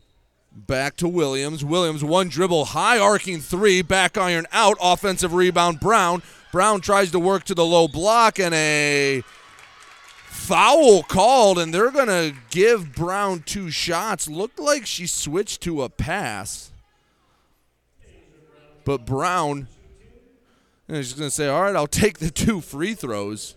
[0.55, 1.65] Back to Williams.
[1.65, 5.81] Williams, one dribble, high arcing three, back iron out, offensive rebound.
[5.81, 6.23] Brown.
[6.53, 9.23] Brown tries to work to the low block and a
[10.27, 14.29] foul called, and they're going to give Brown two shots.
[14.29, 16.71] Looked like she switched to a pass.
[18.85, 19.69] But Brown
[20.89, 23.57] is going to say, all right, I'll take the two free throws.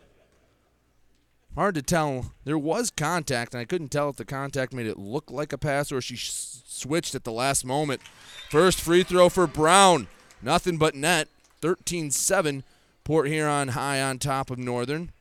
[1.56, 2.34] Hard to tell.
[2.44, 5.58] There was contact, and I couldn't tell if the contact made it look like a
[5.58, 8.02] pass or she switched at the last moment.
[8.50, 10.08] First free throw for Brown.
[10.42, 11.30] Nothing but net.
[11.62, 12.64] 13 7.
[13.06, 15.12] Port Huron high on top of Northern.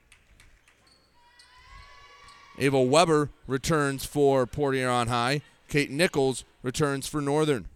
[2.58, 5.42] Ava Weber returns for Port Huron High.
[5.68, 7.66] Kate Nichols returns for Northern.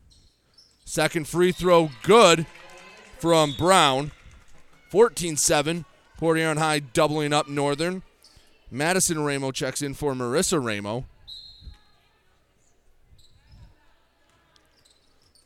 [0.85, 2.47] Second free throw good
[3.19, 4.11] from Brown.
[4.91, 5.85] 14 7.
[6.17, 8.03] Port Huron High doubling up Northern.
[8.71, 11.07] Madison Ramo checks in for Marissa Ramo.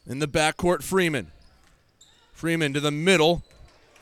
[0.07, 1.31] In the backcourt, Freeman.
[2.33, 3.43] Freeman to the middle.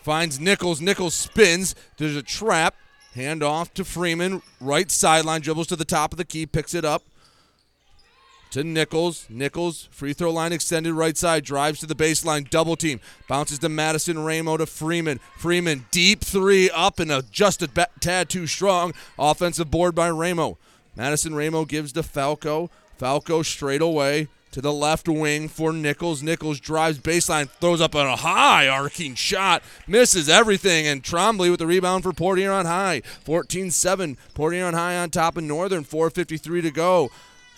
[0.02, 0.80] Finds Nichols.
[0.80, 1.74] Nichols spins.
[1.98, 2.74] There's a trap.
[3.14, 4.40] Hand off to Freeman.
[4.60, 5.42] Right sideline.
[5.42, 6.46] Dribbles to the top of the key.
[6.46, 7.02] Picks it up
[8.50, 9.26] to Nichols.
[9.28, 13.68] Nichols, free throw line extended right side, drives to the baseline, double team, bounces to
[13.68, 15.20] Madison Ramo to Freeman.
[15.38, 18.92] Freeman, deep three up and a just a tad too strong.
[19.18, 20.58] Offensive board by Ramo.
[20.96, 22.70] Madison Ramo gives to Falco.
[22.98, 26.22] Falco straight away to the left wing for Nichols.
[26.22, 31.66] Nichols drives baseline, throws up a high arcing shot, misses everything, and Trombley with the
[31.66, 33.02] rebound for Port Huron High.
[33.24, 34.16] 14 7.
[34.34, 37.10] Port Huron High on top of Northern, 4.53 to go.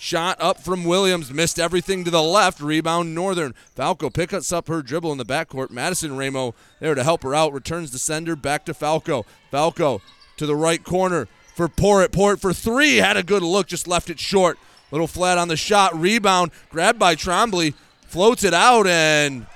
[0.04, 2.60] Shot up from Williams, missed everything to the left.
[2.60, 3.54] Rebound Northern.
[3.76, 5.70] Falco picks up her dribble in the backcourt.
[5.70, 7.52] Madison Ramo there to help her out.
[7.52, 9.24] Returns the sender back to Falco.
[9.52, 10.02] Falco
[10.38, 12.10] to the right corner for Port.
[12.10, 12.96] Port for three.
[12.96, 14.58] Had a good look, just left it short.
[14.90, 15.94] Little flat on the shot.
[15.94, 17.72] Rebound grabbed by Trombley.
[18.00, 19.46] Floats it out and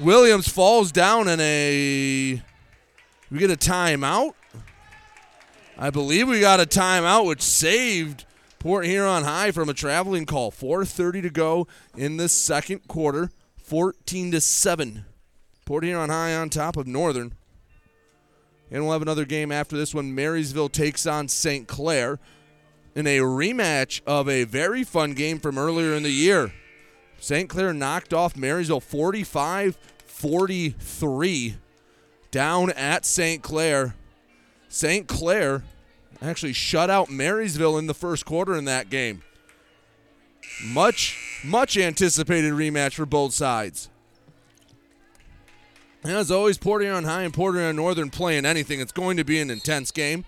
[0.00, 2.42] Williams falls down in a.
[3.30, 4.34] We get a timeout.
[5.78, 8.24] I believe we got a timeout, which saved
[8.58, 10.50] Port Huron High from a traveling call.
[10.50, 13.30] 4:30 to go in the second quarter.
[13.56, 15.04] 14 to 7.
[15.64, 17.34] Port Huron High on top of Northern.
[18.70, 20.14] And we'll have another game after this one.
[20.14, 21.68] Marysville takes on St.
[21.68, 22.18] Clair
[22.94, 26.52] in a rematch of a very fun game from earlier in the year.
[27.20, 27.48] St.
[27.48, 31.56] Clair knocked off Marysville 45 43
[32.30, 33.42] down at St.
[33.42, 33.94] Clair.
[34.68, 35.06] St.
[35.06, 35.62] Clair
[36.22, 39.22] actually shut out Marysville in the first quarter in that game.
[40.64, 43.88] Much, much anticipated rematch for both sides.
[46.02, 48.80] And as always, Port Huron High and Port Huron Northern playing anything.
[48.80, 50.24] It's going to be an intense game.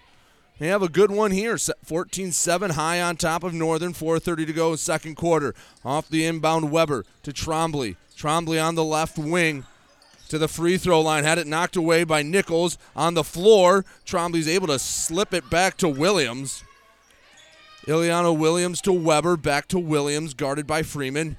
[0.58, 1.56] They have a good one here.
[1.56, 3.94] 14 7 high on top of Northern.
[3.94, 5.54] 4.30 to go, second quarter.
[5.84, 7.96] Off the inbound, Weber to Trombley.
[8.16, 9.64] Trombley on the left wing
[10.30, 11.24] to the free throw line.
[11.24, 13.84] Had it knocked away by Nichols on the floor.
[14.06, 16.64] Trombley's able to slip it back to Williams.
[17.86, 19.36] Ileana Williams to Weber.
[19.36, 21.36] Back to Williams, guarded by Freeman.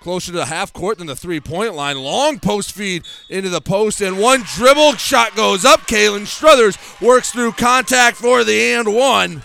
[0.00, 1.98] Closer to the half court than the three point line.
[1.98, 5.80] Long post feed into the post, and one dribble shot goes up.
[5.82, 9.42] Kaylin Struthers works through contact for the and one.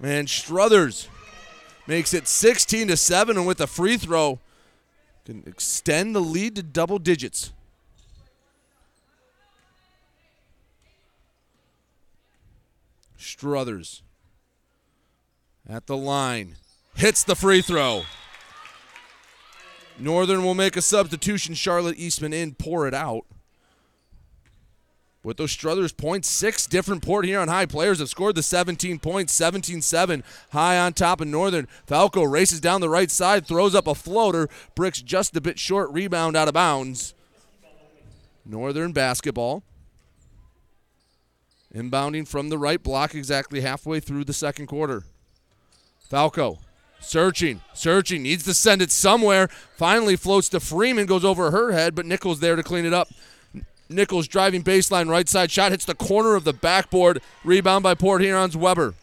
[0.00, 1.08] And Struthers
[1.88, 4.38] makes it 16 to 7, and with a free throw,
[5.28, 7.52] can extend the lead to double digits.
[13.18, 14.02] Struthers
[15.68, 16.56] at the line.
[16.94, 18.04] Hits the free throw.
[19.98, 21.54] Northern will make a substitution.
[21.54, 23.26] Charlotte Eastman in, Porritt out.
[25.28, 29.34] With those Struthers points, six different Port Huron High players have scored the 17 points,
[29.34, 31.68] 17 7, high on top of Northern.
[31.86, 35.90] Falco races down the right side, throws up a floater, bricks just a bit short,
[35.92, 37.12] rebound out of bounds.
[38.46, 39.62] Northern basketball.
[41.74, 45.02] Inbounding from the right block exactly halfway through the second quarter.
[46.08, 46.58] Falco
[47.00, 49.48] searching, searching, needs to send it somewhere.
[49.76, 53.08] Finally floats to Freeman, goes over her head, but Nichols there to clean it up.
[53.88, 57.20] Nichols driving baseline right side shot hits the corner of the backboard.
[57.44, 58.94] Rebound by Port Huron's Weber.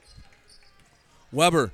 [1.31, 1.71] Weber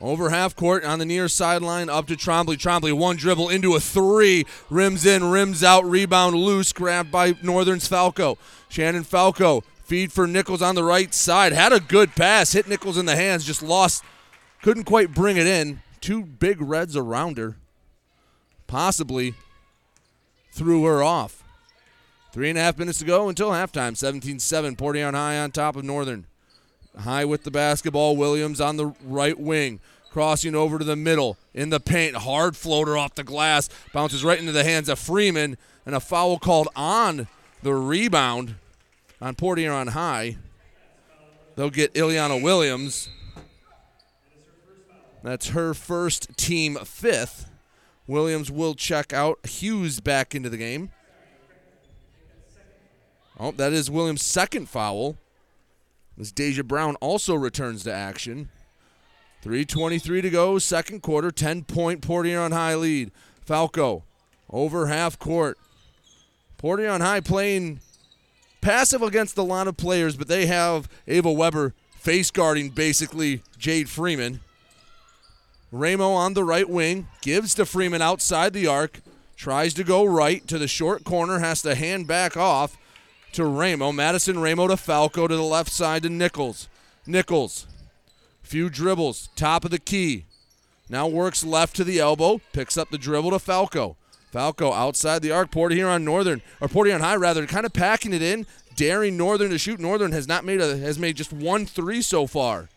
[0.00, 2.56] over half court on the near sideline up to Trombley.
[2.56, 4.46] Trombley one dribble into a three.
[4.70, 6.72] Rims in, rims out, rebound loose.
[6.72, 8.38] Grabbed by Northern's Falco.
[8.68, 11.52] Shannon Falco feed for Nichols on the right side.
[11.52, 12.52] Had a good pass.
[12.52, 13.44] Hit Nichols in the hands.
[13.44, 14.04] Just lost.
[14.62, 15.80] Couldn't quite bring it in.
[16.00, 17.56] Two big reds around her.
[18.66, 19.34] Possibly
[20.52, 21.37] threw her off.
[22.32, 23.96] Three and a half minutes to go until halftime.
[23.96, 24.76] 17 7.
[24.76, 26.26] Port Huron High on top of Northern.
[26.98, 28.16] High with the basketball.
[28.16, 29.80] Williams on the right wing.
[30.10, 31.38] Crossing over to the middle.
[31.54, 32.16] In the paint.
[32.16, 33.68] Hard floater off the glass.
[33.92, 35.56] Bounces right into the hands of Freeman.
[35.86, 37.28] And a foul called on
[37.62, 38.56] the rebound
[39.20, 40.36] on Port Huron High.
[41.56, 43.08] They'll get Ileana Williams.
[45.22, 47.50] That's her first team fifth.
[48.06, 49.44] Williams will check out.
[49.44, 50.90] Hughes back into the game.
[53.40, 55.16] Oh, that is Williams' second foul.
[56.18, 58.48] As Deja Brown also returns to action.
[59.44, 63.12] 3.23 to go, second quarter, 10 point Port Huron High lead.
[63.40, 64.02] Falco
[64.50, 65.56] over half court.
[66.56, 67.80] Port Huron High playing
[68.60, 73.88] passive against a lot of players, but they have Ava Weber face guarding basically Jade
[73.88, 74.40] Freeman.
[75.70, 79.00] Ramo on the right wing, gives to Freeman outside the arc,
[79.36, 82.76] tries to go right to the short corner, has to hand back off
[83.32, 83.92] to Ramo.
[83.92, 86.68] Madison Ramo to Falco to the left side to Nichols.
[87.06, 87.66] Nichols,
[88.42, 90.24] few dribbles, top of the key.
[90.88, 93.96] Now works left to the elbow, picks up the dribble to Falco.
[94.30, 95.50] Falco outside the arc.
[95.50, 99.50] Port Huron Northern, or Port Huron High rather, kind of packing it in, daring Northern
[99.50, 99.80] to shoot.
[99.80, 102.68] Northern has not made a has made just one three so far.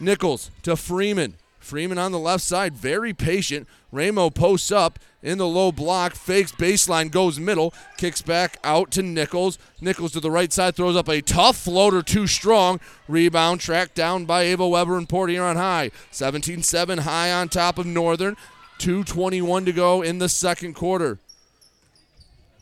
[0.00, 1.34] Nichols to Freeman.
[1.68, 3.68] Freeman on the left side, very patient.
[3.92, 9.02] Ramo posts up in the low block, fakes baseline, goes middle, kicks back out to
[9.02, 9.58] Nichols.
[9.78, 12.80] Nichols to the right side, throws up a tough floater, too strong.
[13.06, 15.90] Rebound tracked down by Ava Weber and Port Huron High.
[16.10, 18.34] 17 7 high on top of Northern.
[18.78, 21.18] 2.21 to go in the second quarter.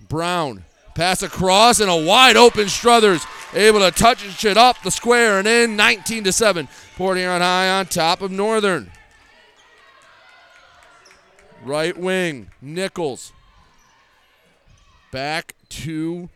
[0.08, 0.64] Brown
[0.96, 3.24] pass across and a wide open Struthers
[3.56, 6.68] able to touch it up the square and in 19 to 7.
[6.96, 8.92] Port Huron High on top of Northern.
[11.64, 13.32] Right wing, Nichols.
[15.10, 16.28] Back to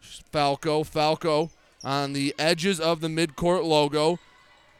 [0.00, 0.84] Falco.
[0.84, 1.50] Falco
[1.84, 4.18] on the edges of the midcourt logo.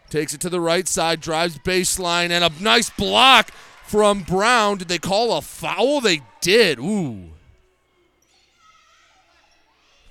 [0.08, 3.50] Takes it to the right side, drives baseline, and a nice block
[3.84, 4.78] from Brown.
[4.78, 6.00] Did they call a foul?
[6.00, 6.78] They did.
[6.78, 7.30] Ooh.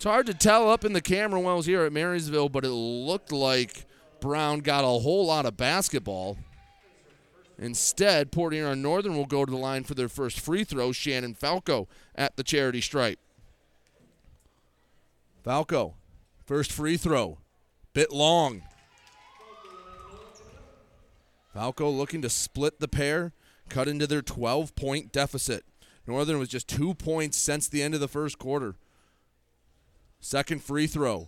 [0.06, 3.32] It's hard to tell up in the camera wells here at Marysville, but it looked
[3.32, 3.88] like
[4.20, 6.38] Brown got a whole lot of basketball.
[7.58, 10.92] Instead, Port Huron Northern will go to the line for their first free throw.
[10.92, 13.18] Shannon Falco at the charity stripe.
[15.44, 15.96] Falco,
[16.46, 17.40] first free throw.
[17.96, 18.62] Bit long.
[21.52, 23.34] Falco looking to split the pair,
[23.70, 25.66] cut into their 12 point deficit.
[26.06, 28.76] Northern was just two points since the end of the first quarter.
[30.26, 31.28] Second free throw.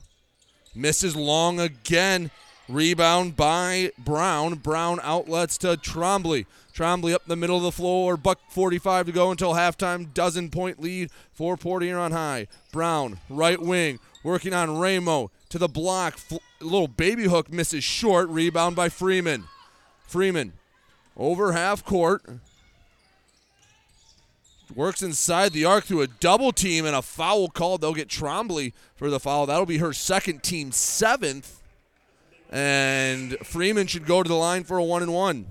[0.73, 2.31] Misses long again.
[2.67, 4.55] Rebound by Brown.
[4.55, 6.47] Brown outlets to Trombley.
[6.73, 8.17] Trombley up the middle of the floor.
[8.17, 10.11] Buck 45 to go until halftime.
[10.15, 12.47] Dozen point lead for Port Huron High.
[12.71, 16.17] Brown, right wing, working on Ramo to the block.
[16.59, 18.27] Little baby hook misses short.
[18.29, 19.43] Rebound by Freeman.
[20.07, 20.53] Freeman
[21.15, 22.23] over half court.
[24.75, 27.81] Works inside the arc through a double team and a foul called.
[27.81, 29.45] They'll get Trombley for the foul.
[29.45, 31.63] That'll be her second team seventh.
[32.49, 35.47] And Freeman should go to the line for a one and one.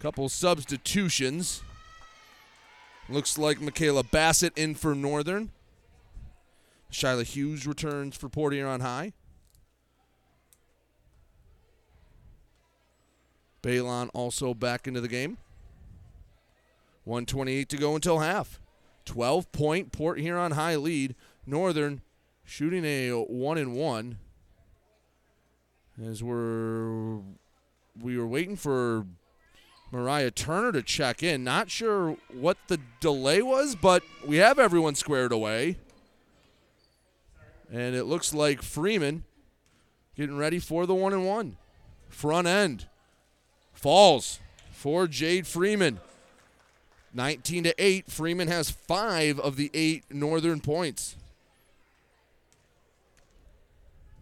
[0.00, 1.62] Couple substitutions.
[3.08, 5.50] Looks like Michaela Bassett in for Northern.
[6.90, 9.12] Shyla Hughes returns for Port Huron High.
[13.62, 15.38] Balon also back into the game.
[17.04, 18.60] 128 to go until half.
[19.04, 21.14] 12 point Port Huron High lead.
[21.46, 22.02] Northern
[22.44, 24.18] shooting a one and one.
[26.02, 27.18] As we're
[28.00, 29.06] we were waiting for
[29.90, 31.42] Mariah Turner to check in.
[31.42, 35.76] Not sure what the delay was, but we have everyone squared away.
[37.72, 39.24] And it looks like Freeman
[40.16, 41.56] getting ready for the one and one.
[42.08, 42.86] Front end
[43.80, 46.00] falls for Jade Freeman.
[47.14, 48.10] 19 to 8.
[48.10, 51.16] Freeman has five of the eight Northern points.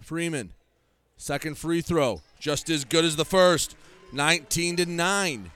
[0.01, 0.53] Freeman,
[1.19, 3.77] second free throw, just as good as the first.
[4.13, 5.51] 19 to 9.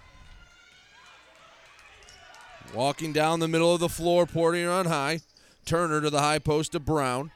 [2.74, 5.20] Walking down the middle of the floor, Port Huron high.
[5.64, 7.30] Turner to the high post to Brown.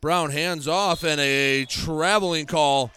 [0.00, 2.90] Brown hands off and a traveling call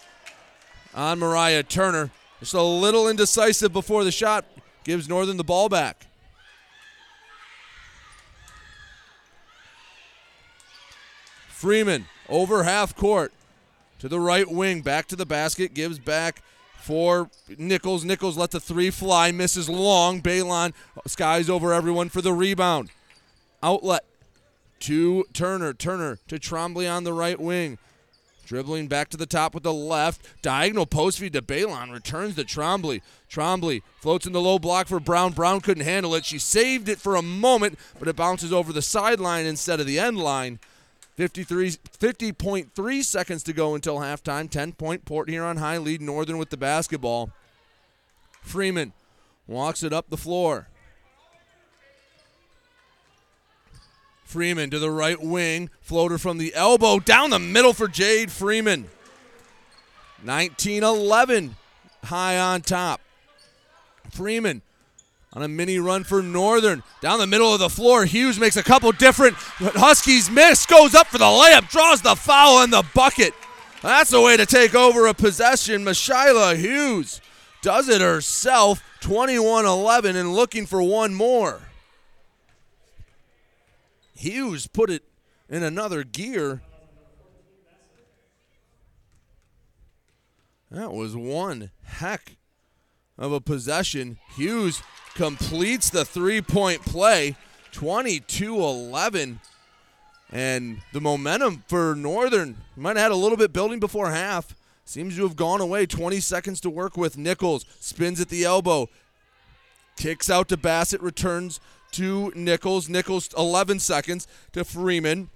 [0.93, 2.11] on Mariah Turner.
[2.39, 4.45] Just a little indecisive before the shot.
[4.83, 6.05] Gives Northern the ball back.
[11.49, 13.33] Freeman over half court
[13.99, 16.43] to the right wing, back to the basket, gives back
[16.77, 18.05] for Nichols.
[18.05, 20.21] Nichols let the three fly, misses long.
[20.21, 20.73] Balon
[21.07, 22.91] skies over everyone for the rebound.
[23.63, 24.05] Outlet
[24.81, 25.73] to Turner.
[25.73, 27.79] Turner to Trombley on the right wing.
[28.47, 30.41] Dribbling back to the top with the left.
[30.41, 31.91] Diagonal post feed to Balon.
[31.91, 33.01] Returns to Trombley.
[33.29, 35.33] Trombley floats in the low block for Brown.
[35.33, 36.23] Brown couldn't handle it.
[36.23, 39.99] She saved it for a moment, but it bounces over the sideline instead of the
[39.99, 40.59] end line.
[41.15, 44.49] 53, 50.3 seconds to go until halftime.
[44.49, 47.31] 10 point Port Huron High lead Northern with the basketball.
[48.41, 48.93] Freeman
[49.45, 50.69] walks it up the floor.
[54.27, 55.69] Freeman to the right wing.
[55.79, 56.99] Floater from the elbow.
[56.99, 58.89] Down the middle for Jade Freeman.
[60.21, 61.55] 19 11.
[62.03, 62.99] High on top.
[64.11, 64.61] Freeman
[65.31, 66.83] on a mini run for Northern.
[66.99, 68.03] Down the middle of the floor.
[68.03, 69.35] Hughes makes a couple different.
[69.37, 70.65] Huskies miss.
[70.65, 71.69] Goes up for the layup.
[71.69, 73.33] Draws the foul in the bucket.
[73.81, 75.85] That's the way to take over a possession.
[75.85, 77.21] Mashyla Hughes
[77.61, 78.83] does it herself.
[78.99, 81.61] 21 11 and looking for one more.
[84.17, 85.03] Hughes put it
[85.47, 86.61] in another gear.
[90.71, 92.37] That was one heck
[93.17, 94.17] of a possession.
[94.35, 94.81] Hughes
[95.13, 97.35] completes the three point play
[97.71, 99.39] 22 11.
[100.29, 104.55] And the momentum for Northern might have had a little bit building before half.
[104.83, 105.85] Seems to have gone away.
[105.85, 107.17] 20 seconds to work with.
[107.17, 108.89] Nichols spins at the elbow.
[109.95, 111.01] Kicks out to Bassett.
[111.01, 111.59] Returns
[111.97, 112.87] to Nichols.
[112.87, 115.29] Nichols 11 seconds to Freeman.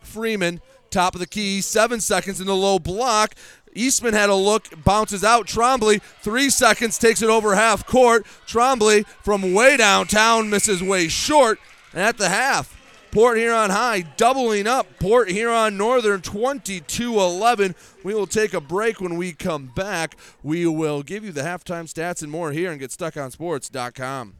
[0.00, 3.34] Freeman, top of the key, seven seconds in the low block.
[3.74, 5.46] Eastman had a look, bounces out.
[5.46, 8.24] Trombley, three seconds, takes it over half court.
[8.46, 11.60] Trombley from way downtown misses way short.
[11.92, 12.76] And at the half,
[13.12, 14.86] Port Huron High doubling up.
[14.98, 17.74] Port Huron Northern 22 11.
[18.02, 20.16] We will take a break when we come back.
[20.42, 24.39] We will give you the halftime stats and more here and GetStuckOnSports.com.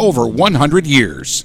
[0.00, 1.44] over 100 years.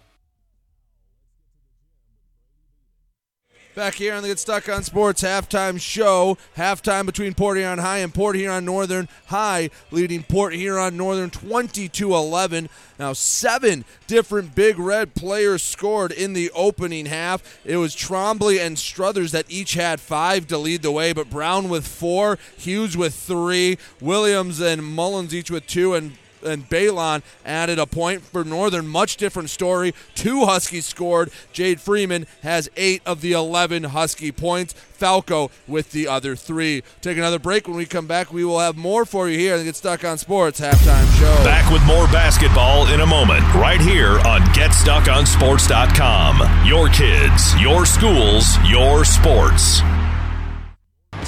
[3.73, 6.37] Back here on the Get Stuck on Sports halftime show.
[6.57, 9.07] Halftime between Port Huron High and Port Huron Northern.
[9.27, 12.67] High leading Port Huron Northern 22 11.
[12.99, 17.61] Now, seven different Big Red players scored in the opening half.
[17.63, 21.69] It was Trombley and Struthers that each had five to lead the way, but Brown
[21.69, 27.79] with four, Hughes with three, Williams and Mullins each with two, and and Balon added
[27.79, 28.87] a point for Northern.
[28.87, 29.93] Much different story.
[30.15, 31.31] Two Huskies scored.
[31.53, 34.73] Jade Freeman has eight of the 11 Husky points.
[34.73, 36.83] Falco with the other three.
[37.01, 37.67] Take another break.
[37.67, 40.19] When we come back, we will have more for you here and Get Stuck on
[40.19, 41.43] Sports halftime show.
[41.43, 46.67] Back with more basketball in a moment, right here on GetStuckOnSports.com.
[46.67, 49.81] Your kids, your schools, your sports.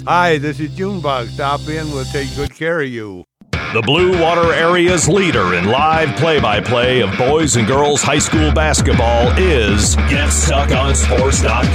[0.00, 1.28] Hi, this is Junebug.
[1.28, 3.24] Stop in, we'll take good care of you.
[3.52, 8.18] The Blue Water Area's leader in live play by play of boys and girls high
[8.18, 11.72] school basketball is GetStuckOnSports.com.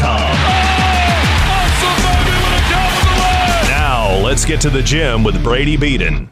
[3.68, 6.30] Now, let's get to the gym with Brady Beaton.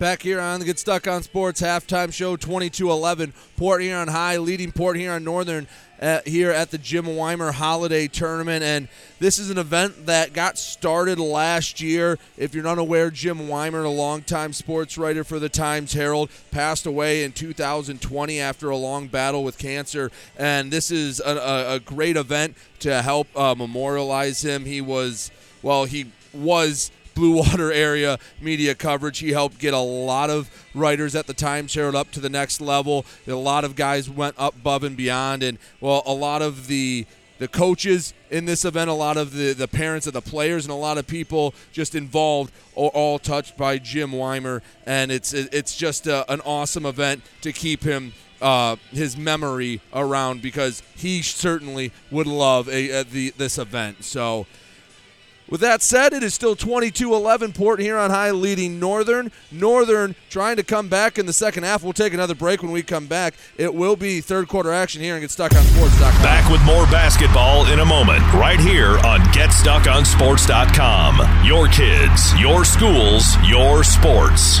[0.00, 3.34] Back here on the Get Stuck on Sports halftime show 22-11.
[3.58, 5.68] Port Huron High leading Port Huron Northern
[6.00, 8.64] uh, here at the Jim Weimer Holiday Tournament.
[8.64, 8.88] And
[9.18, 12.18] this is an event that got started last year.
[12.38, 16.86] If you're not aware, Jim Weimer, a longtime sports writer for the Times Herald, passed
[16.86, 20.10] away in 2020 after a long battle with cancer.
[20.38, 24.64] And this is a, a, a great event to help uh, memorialize him.
[24.64, 25.30] He was,
[25.62, 29.18] well, he was Blue Water area media coverage.
[29.18, 32.60] He helped get a lot of writers at the Times Herald up to the next
[32.60, 33.04] level.
[33.26, 37.06] A lot of guys went up above and beyond, and well, a lot of the
[37.40, 40.72] the coaches in this event, a lot of the, the parents of the players, and
[40.72, 45.74] a lot of people just involved, all, all touched by Jim Weimer, and it's it's
[45.74, 51.92] just a, an awesome event to keep him uh, his memory around because he certainly
[52.10, 54.04] would love a, a the this event.
[54.04, 54.46] So.
[55.50, 57.54] With that said, it is still 22-11.
[57.54, 59.32] Port Huron High leading Northern.
[59.50, 61.82] Northern trying to come back in the second half.
[61.82, 63.34] We'll take another break when we come back.
[63.58, 66.22] It will be third quarter action here and get stuck on sports.com.
[66.22, 71.44] Back with more basketball in a moment, right here on GetStuckOnSports.com.
[71.44, 74.60] Your kids, your schools, your sports.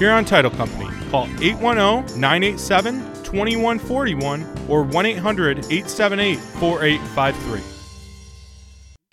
[0.00, 0.88] Huron Title Company.
[1.10, 7.79] Call 810 987 2141 or 1 800 878 4853.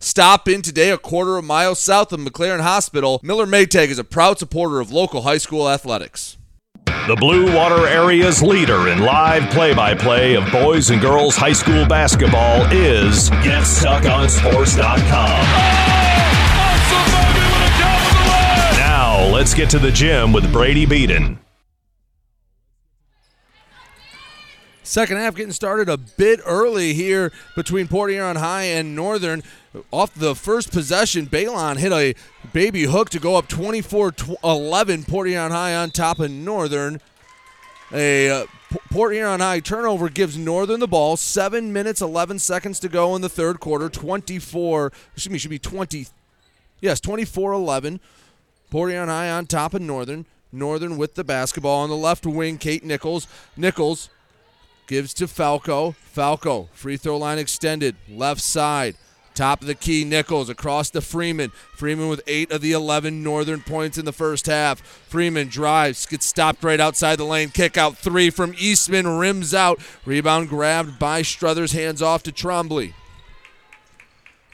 [0.00, 3.20] Stop in today a quarter of a mile south of McLaren Hospital.
[3.22, 6.36] Miller Maytag is a proud supporter of local high school athletics.
[6.86, 11.52] The Blue Water Area's leader in live play by play of boys and girls high
[11.52, 15.06] school basketball is GetStuckOnSports.com.
[18.76, 21.38] Now, let's get to the gym with Brady Beaton.
[24.82, 29.42] Second half getting started a bit early here between Port Huron High and Northern.
[29.90, 32.14] Off the first possession, Balon hit a
[32.52, 35.06] baby hook to go up 24-11.
[35.08, 37.00] Port Huron High on top of Northern.
[37.92, 38.46] A uh,
[38.90, 41.16] Port Huron High turnover gives Northern the ball.
[41.16, 43.88] Seven minutes, 11 seconds to go in the third quarter.
[43.88, 46.06] 24, excuse me, should be 20.
[46.80, 48.00] Yes, 24-11.
[48.70, 50.26] Port Huron High on top of Northern.
[50.52, 52.58] Northern with the basketball on the left wing.
[52.58, 53.26] Kate Nichols.
[53.56, 54.08] Nichols
[54.86, 55.92] gives to Falco.
[55.92, 58.96] Falco, free throw line extended, left side.
[59.36, 61.50] Top of the key, Nichols across to Freeman.
[61.50, 64.80] Freeman with eight of the 11 Northern points in the first half.
[64.80, 67.50] Freeman drives, gets stopped right outside the lane.
[67.50, 69.78] Kick out three from Eastman, rims out.
[70.06, 72.94] Rebound grabbed by Struthers, hands off to Trombley.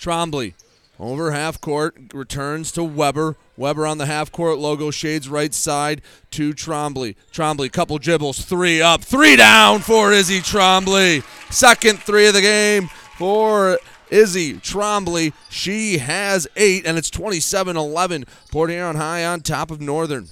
[0.00, 0.54] Trombley
[0.98, 3.36] over half court, returns to Weber.
[3.56, 6.02] Weber on the half court logo, shades right side
[6.32, 7.16] to Trombley.
[7.32, 11.22] Trombley, couple dribbles, three up, three down for Izzy Trombley.
[11.52, 13.78] Second three of the game for
[14.12, 15.32] Izzy Trombley.
[15.48, 18.26] She has eight, and it's 27 11.
[18.52, 20.28] Port Huron High on top of Northern.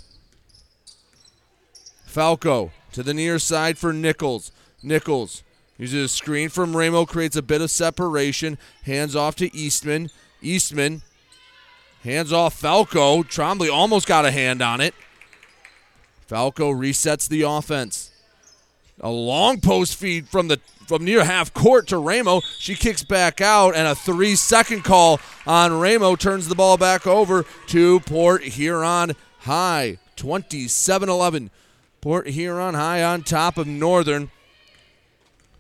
[2.04, 4.52] Falco to the near side for Nichols.
[4.82, 5.42] Nichols
[5.78, 8.58] uses a screen from Ramo, creates a bit of separation.
[8.82, 10.10] Hands off to Eastman.
[10.42, 11.00] Eastman
[12.02, 13.22] hands off Falco.
[13.22, 14.94] Trombley almost got a hand on it.
[16.26, 18.09] Falco resets the offense.
[19.00, 22.40] A long post feed from the from near half court to Ramo.
[22.58, 27.06] She kicks back out, and a three second call on Ramo turns the ball back
[27.06, 29.98] over to Port Huron High.
[30.16, 31.50] 27 11.
[32.00, 34.30] Port Huron High on top of Northern.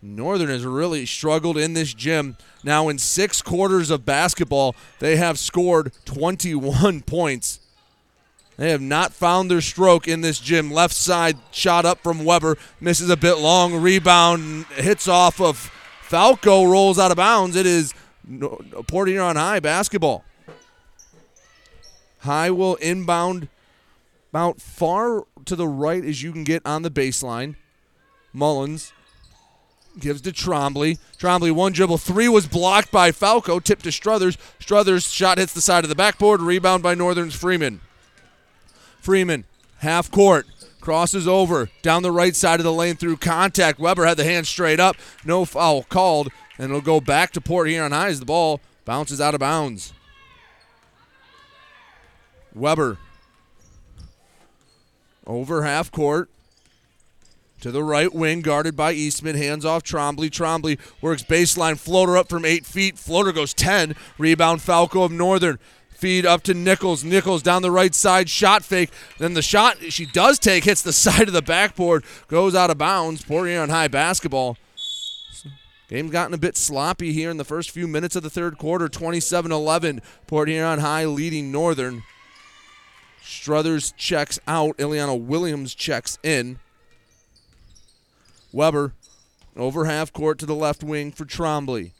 [0.02, 2.36] Northern has really struggled in this gym.
[2.64, 7.60] Now, in six quarters of basketball, they have scored 21 points.
[8.60, 10.70] They have not found their stroke in this gym.
[10.70, 13.80] Left side shot up from Weber, misses a bit long.
[13.80, 17.56] Rebound hits off of Falco, rolls out of bounds.
[17.56, 17.94] It is
[18.86, 20.24] Port Huron High basketball.
[22.18, 23.48] High will inbound
[24.30, 27.56] about far to the right as you can get on the baseline.
[28.34, 28.92] Mullins
[29.98, 30.98] gives to Trombley.
[31.16, 34.36] Trombley one dribble, three was blocked by Falco, tipped to Struthers.
[34.58, 37.80] Struthers shot hits the side of the backboard, rebound by Northern's Freeman.
[39.00, 39.44] Freeman,
[39.78, 40.46] half court,
[40.80, 43.78] crosses over down the right side of the lane through contact.
[43.78, 46.28] Weber had the hand straight up, no foul called,
[46.58, 49.92] and it'll go back to Port Huron High as the ball bounces out of bounds.
[52.54, 52.98] Weber
[55.26, 56.28] over half court
[57.60, 59.36] to the right wing, guarded by Eastman.
[59.36, 60.30] Hands off Trombley.
[60.30, 62.98] Trombley works baseline floater up from eight feet.
[62.98, 63.94] Floater goes 10.
[64.18, 65.58] Rebound Falco of Northern.
[66.00, 67.04] Feed up to Nichols.
[67.04, 68.30] Nichols down the right side.
[68.30, 68.90] Shot fake.
[69.18, 72.04] Then the shot she does take hits the side of the backboard.
[72.26, 73.22] Goes out of bounds.
[73.22, 74.56] Port Huron High basketball.
[75.88, 78.88] Game's gotten a bit sloppy here in the first few minutes of the third quarter.
[78.88, 80.00] 27 11.
[80.26, 82.02] Port Huron High leading Northern.
[83.22, 84.78] Struthers checks out.
[84.78, 86.60] Ileana Williams checks in.
[88.52, 88.94] Weber
[89.54, 91.90] over half court to the left wing for Trombley.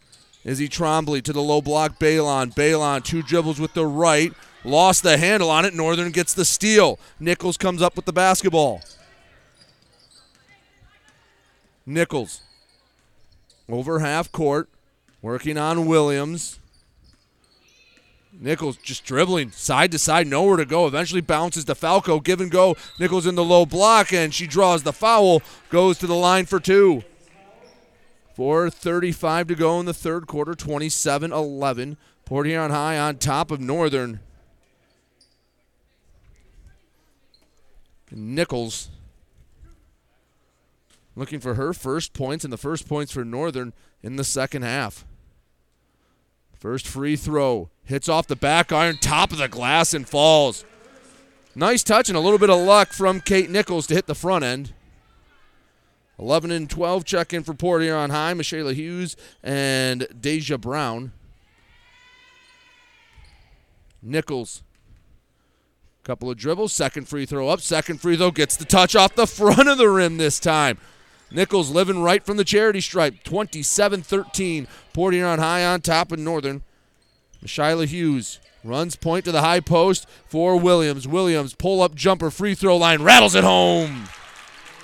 [0.45, 1.99] Izzy Trombley to the low block.
[1.99, 2.55] Balon.
[2.55, 4.32] Balon, two dribbles with the right.
[4.64, 5.74] Lost the handle on it.
[5.74, 6.99] Northern gets the steal.
[7.18, 8.82] Nichols comes up with the basketball.
[11.86, 12.43] Nichols
[13.68, 14.68] over half court,
[15.22, 16.59] working on Williams.
[18.32, 20.86] Nichols just dribbling side to side, nowhere to go.
[20.86, 22.20] Eventually bounces to Falco.
[22.20, 22.76] Give and go.
[22.99, 25.43] Nichols in the low block, and she draws the foul.
[25.68, 27.03] Goes to the line for two.
[28.41, 30.55] 4.35 to go in the third quarter.
[30.55, 31.99] 27 11.
[32.24, 34.20] Port Huron High on top of Northern.
[38.11, 38.88] Nichols
[41.14, 45.05] looking for her first points and the first points for Northern in the second half.
[46.59, 47.68] First free throw.
[47.84, 50.64] Hits off the back iron, top of the glass, and falls.
[51.55, 54.45] Nice touch and a little bit of luck from Kate Nichols to hit the front
[54.45, 54.72] end.
[56.20, 58.34] 11 and 12 check in for Port Huron High.
[58.34, 61.12] Michaela Hughes and Deja Brown.
[64.02, 64.62] Nichols.
[66.04, 66.72] Couple of dribbles.
[66.72, 67.60] Second free throw up.
[67.60, 70.78] Second free throw gets the touch off the front of the rim this time.
[71.30, 73.22] Nichols living right from the charity stripe.
[73.24, 74.68] 27 13.
[74.92, 76.62] Port Huron High on top of Northern.
[77.44, 81.08] Shyla Hughes runs point to the high post for Williams.
[81.08, 84.08] Williams pull up jumper free throw line rattles it home.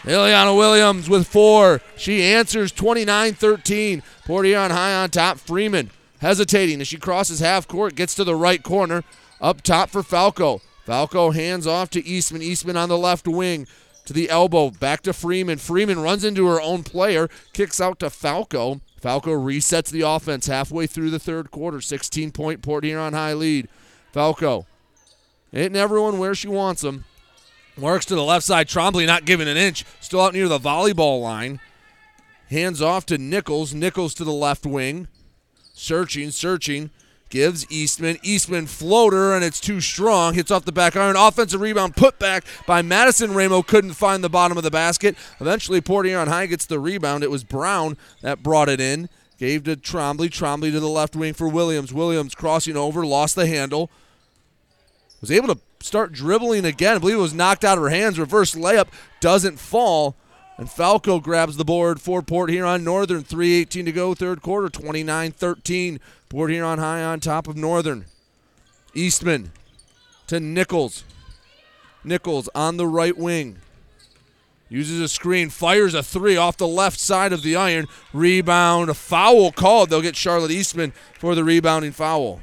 [0.07, 1.81] Ileana Williams with four.
[1.97, 4.03] She answers 29 13.
[4.25, 5.39] Port Huron High on top.
[5.39, 5.91] Freeman
[6.21, 9.03] hesitating as she crosses half court, gets to the right corner.
[9.41, 10.61] Up top for Falco.
[10.85, 12.41] Falco hands off to Eastman.
[12.41, 13.67] Eastman on the left wing
[14.05, 14.71] to the elbow.
[14.71, 15.59] Back to Freeman.
[15.59, 18.81] Freeman runs into her own player, kicks out to Falco.
[19.01, 21.81] Falco resets the offense halfway through the third quarter.
[21.81, 23.69] 16 point Port Huron High lead.
[24.13, 24.67] Falco
[25.51, 27.05] hitting everyone where she wants them.
[27.79, 28.69] Works to the left side.
[28.69, 29.85] Trombley not giving an inch.
[30.01, 31.61] Still out near the volleyball line.
[32.49, 33.75] Hands off to Nichols.
[33.75, 35.09] Nichols to the left wing.
[35.75, 36.91] Searching, searching.
[37.29, 38.19] Gives Eastman.
[38.23, 40.35] Eastman floater, and it's too strong.
[40.35, 41.17] Hits off the back iron.
[41.17, 43.63] Offensive rebound put back by Madison Ramo.
[43.63, 45.17] Couldn't find the bottom of the basket.
[45.41, 47.25] Eventually, Port Huron High gets the rebound.
[47.25, 49.11] It was Brown that brought it in.
[49.39, 50.31] Gave to Trombley.
[50.31, 51.93] Trombley to the left wing for Williams.
[51.93, 53.91] Williams crossing over, lost the handle.
[55.21, 56.97] Was able to start dribbling again.
[56.97, 58.19] I believe it was knocked out of her hands.
[58.19, 58.89] Reverse layup
[59.21, 60.17] doesn't fall.
[60.59, 63.23] And Falco grabs the board for Port Huron Northern.
[63.23, 66.01] 3.18 to go, third quarter, 29 13.
[66.29, 68.07] Port Huron high on top of Northern.
[68.95, 69.53] Eastman
[70.27, 71.05] to Nichols.
[72.03, 73.59] Nichols on the right wing.
[74.69, 77.87] Uses a screen, fires a three off the left side of the iron.
[78.13, 79.91] Rebound, a foul called.
[79.91, 82.41] They'll get Charlotte Eastman for the rebounding foul.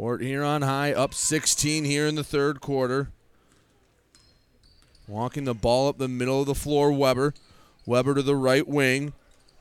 [0.00, 3.10] Port Huron High up 16 here in the third quarter.
[5.06, 7.34] Walking the ball up the middle of the floor, Weber.
[7.84, 9.12] Weber to the right wing.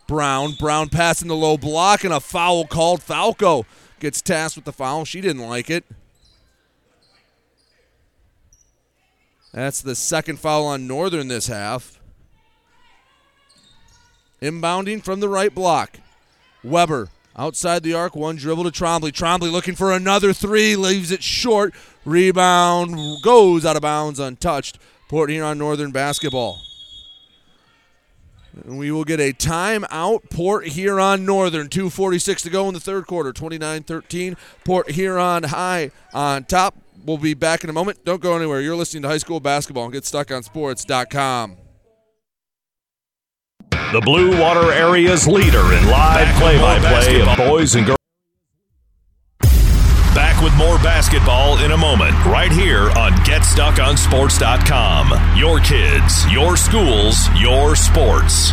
[0.08, 0.54] Brown.
[0.58, 3.04] Brown passing the low block and a foul called.
[3.04, 3.66] Falco
[4.00, 5.04] gets tasked with the foul.
[5.04, 5.84] She didn't like it.
[9.52, 12.00] That's the second foul on Northern this half.
[14.42, 16.00] Inbounding from the right block.
[16.64, 17.10] Weber
[17.40, 19.12] outside the arc, one dribble to Trombley.
[19.12, 21.74] Trombley looking for another three, leaves it short.
[22.06, 24.78] Rebound goes out of bounds untouched.
[25.08, 26.60] Port Huron Northern basketball.
[28.54, 30.30] And we will get a timeout.
[30.30, 31.70] Port Huron Northern.
[31.70, 33.32] 2.46 to go in the third quarter.
[33.32, 34.38] 29 13.
[34.66, 36.76] Port Huron High on top.
[37.06, 38.04] We'll be back in a moment.
[38.04, 38.60] Don't go anywhere.
[38.62, 41.69] You're listening to high school basketball and GetStuckOnSports.com.
[43.92, 47.98] The Blue Water Area's leader in live play by play of boys and girls.
[50.14, 55.36] Back with more basketball in a moment, right here on GetStuckOnSports.com.
[55.36, 58.52] Your kids, your schools, your sports.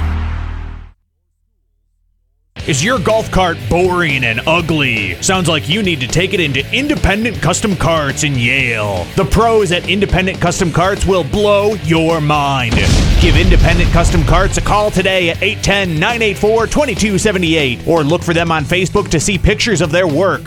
[2.67, 5.15] Is your golf cart boring and ugly?
[5.23, 9.05] Sounds like you need to take it into Independent Custom Carts in Yale.
[9.15, 12.75] The pros at Independent Custom Carts will blow your mind.
[13.21, 18.51] Give Independent Custom Carts a call today at 810 984 2278 or look for them
[18.51, 20.43] on Facebook to see pictures of their work.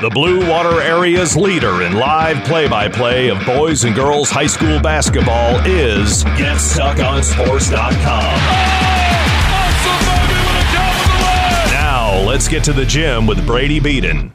[0.00, 4.46] The Blue Water Area's leader in live play by play of boys and girls high
[4.46, 8.88] school basketball is GetStuckOnSports.com.
[8.88, 8.97] Now,
[12.28, 14.34] let's get to the gym with Brady Beaton.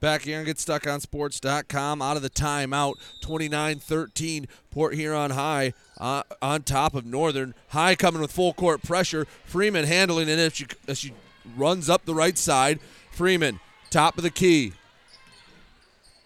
[0.00, 6.62] Back here and GetStuckOnSports.com out of the timeout 29 13 Port Huron High uh, on
[6.62, 7.54] top of Northern.
[7.68, 9.26] High coming with full court pressure.
[9.44, 10.38] Freeman handling it.
[10.38, 11.12] As she, as she
[11.54, 12.80] runs up the right side
[13.10, 13.60] Freeman
[13.90, 14.72] top of the key.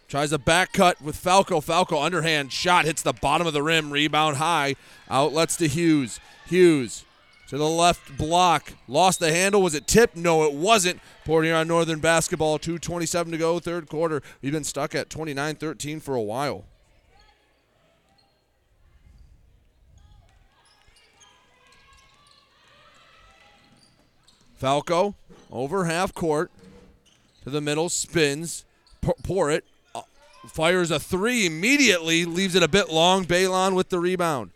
[0.06, 1.60] Tries a back cut with Falco.
[1.60, 3.90] Falco underhand shot hits the bottom of the rim.
[3.92, 4.76] Rebound high.
[5.10, 6.20] Outlets to Hughes.
[6.46, 7.04] Hughes
[7.48, 8.72] to the left block.
[8.86, 9.62] Lost the handle.
[9.62, 10.16] Was it tipped?
[10.16, 11.00] No, it wasn't.
[11.24, 12.58] Port Huron Northern basketball.
[12.58, 14.22] 2.27 to go, third quarter.
[14.42, 16.64] We've been stuck at 29 13 for a while.
[24.56, 25.14] Falco
[25.52, 26.50] over half court
[27.44, 28.64] to the middle, spins,
[29.22, 30.02] pour it, uh,
[30.48, 33.24] fires a three immediately, leaves it a bit long.
[33.24, 34.50] Balon with the rebound.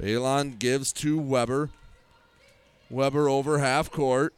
[0.00, 1.70] Balon gives to Weber.
[2.94, 4.34] Weber over half court.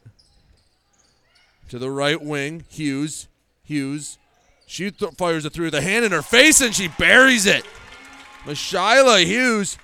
[1.69, 3.27] To the right wing, Hughes.
[3.63, 4.17] Hughes.
[4.65, 7.63] She th- fires it through the hand in her face and she buries it.
[8.45, 9.77] Mishyla Hughes.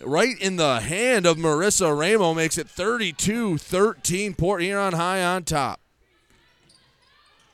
[0.00, 4.34] Right in the hand of Marissa Ramo makes it 32 13.
[4.34, 5.80] Port Huron High on top.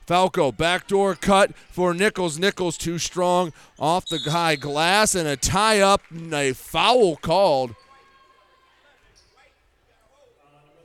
[0.06, 2.36] Falco, backdoor cut for Nichols.
[2.36, 6.02] Nichols too strong off the high glass and a tie up,
[6.32, 7.76] a foul called.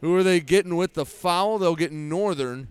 [0.06, 1.58] Who are they getting with the foul?
[1.58, 2.68] They'll get Northern.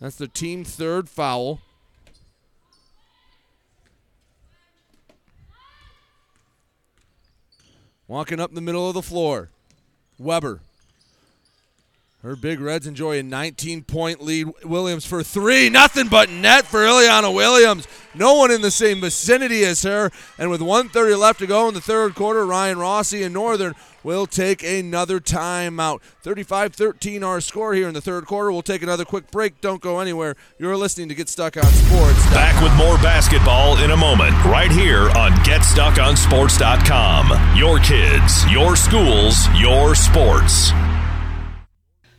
[0.00, 1.60] That's the team third foul.
[8.08, 9.50] Walking up the middle of the floor.
[10.18, 10.60] Weber.
[12.24, 14.46] Her Big Reds enjoy a 19 point lead.
[14.64, 15.68] Williams for three.
[15.68, 17.86] Nothing but net for Ileana Williams.
[18.14, 20.10] No one in the same vicinity as her.
[20.38, 24.24] And with 130 left to go in the third quarter, Ryan Rossi and Northern will
[24.24, 26.00] take another timeout.
[26.22, 28.50] 35 13 our score here in the third quarter.
[28.50, 29.60] We'll take another quick break.
[29.60, 30.34] Don't go anywhere.
[30.58, 32.24] You're listening to Get Stuck on Sports.
[32.30, 37.58] Back with more basketball in a moment, right here on GetStuckOnSports.com.
[37.58, 40.72] Your kids, your schools, your sports.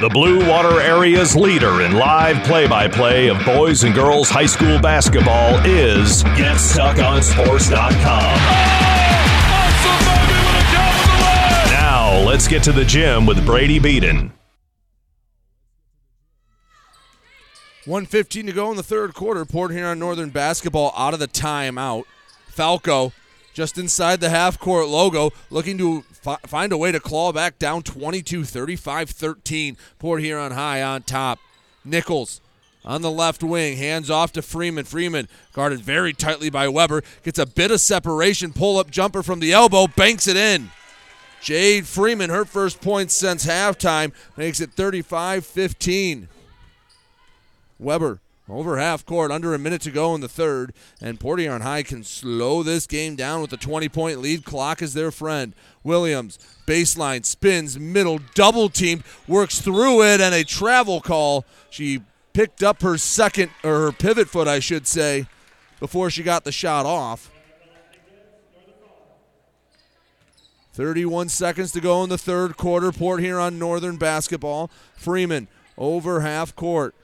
[0.00, 4.46] The Blue Water Area's leader in live play by play of boys and girls high
[4.46, 8.00] school basketball is GetStuckOnSports.com.
[11.70, 14.32] Now, let's get to the gym with Brady Beaton.
[17.84, 19.44] 115 to go in the third quarter.
[19.44, 22.04] Port Huron Northern basketball out of the timeout.
[22.48, 23.12] Falco
[23.52, 27.58] just inside the half court logo, looking to fi- find a way to claw back
[27.58, 29.76] down 22 35 13.
[29.98, 31.38] Port Huron high on top.
[31.84, 32.40] Nichols
[32.84, 34.84] on the left wing, hands off to Freeman.
[34.84, 39.40] Freeman guarded very tightly by Weber, gets a bit of separation, pull up jumper from
[39.40, 40.70] the elbow, banks it in.
[41.42, 46.28] Jade Freeman, her first point since halftime, makes it 35 15.
[47.78, 48.20] Weber
[48.50, 51.82] over half court, under a minute to go in the third, and Port Huron High
[51.82, 54.44] can slow this game down with a 20 point lead.
[54.44, 55.54] Clock is their friend.
[55.82, 61.44] Williams, baseline, spins, middle, double team, works through it, and a travel call.
[61.70, 62.02] She
[62.32, 65.26] picked up her second, or her pivot foot, I should say,
[65.78, 67.30] before she got the shot off.
[70.72, 72.92] 31 seconds to go in the third quarter.
[72.92, 74.70] Port Huron Northern basketball.
[74.96, 76.94] Freeman over half court.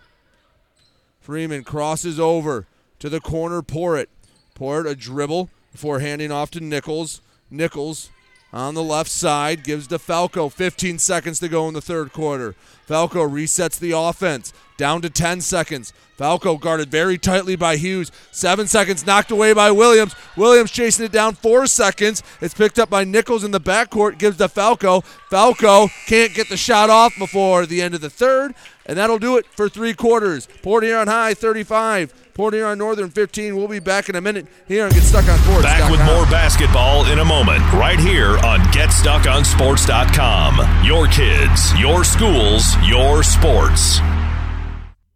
[1.26, 2.68] Freeman crosses over
[3.00, 3.60] to the corner.
[3.60, 4.06] Porritt.
[4.54, 7.20] Porritt a dribble before handing off to Nichols.
[7.50, 8.10] Nichols
[8.52, 10.48] on the left side gives to Falco.
[10.48, 12.54] 15 seconds to go in the third quarter.
[12.86, 15.92] Falco resets the offense down to 10 seconds.
[16.16, 18.12] Falco guarded very tightly by Hughes.
[18.30, 20.14] Seven seconds knocked away by Williams.
[20.36, 22.22] Williams chasing it down four seconds.
[22.40, 24.18] It's picked up by Nichols in the backcourt.
[24.18, 25.00] Gives to Falco.
[25.28, 28.54] Falco can't get the shot off before the end of the third.
[28.86, 30.46] And that'll do it for three quarters.
[30.62, 32.32] Port Huron High 35.
[32.34, 33.56] Port Huron Northern 15.
[33.56, 35.62] We'll be back in a minute here and get stuck on sports.
[35.62, 40.84] Back with more basketball in a moment, right here on GetStuckOnSports.com.
[40.84, 44.00] Your kids, your schools, your sports.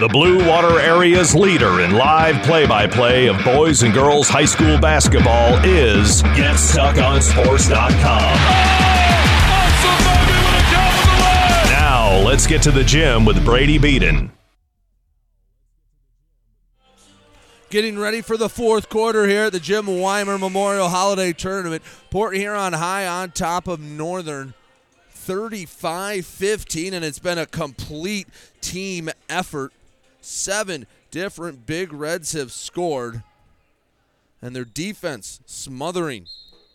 [0.00, 4.44] The Blue Water Area's leader in live play by play of boys and girls high
[4.44, 7.98] school basketball is GetStuckOnSports.com.
[11.72, 14.30] Now, let's get to the gym with Brady Beaton.
[17.68, 21.82] Getting ready for the fourth quarter here at the Jim Weimer Memorial Holiday Tournament.
[22.08, 24.54] Port Huron High on top of Northern
[25.10, 28.28] 35 15, and it's been a complete
[28.60, 29.72] team effort.
[30.28, 33.22] Seven different Big Reds have scored,
[34.42, 36.26] and their defense smothering,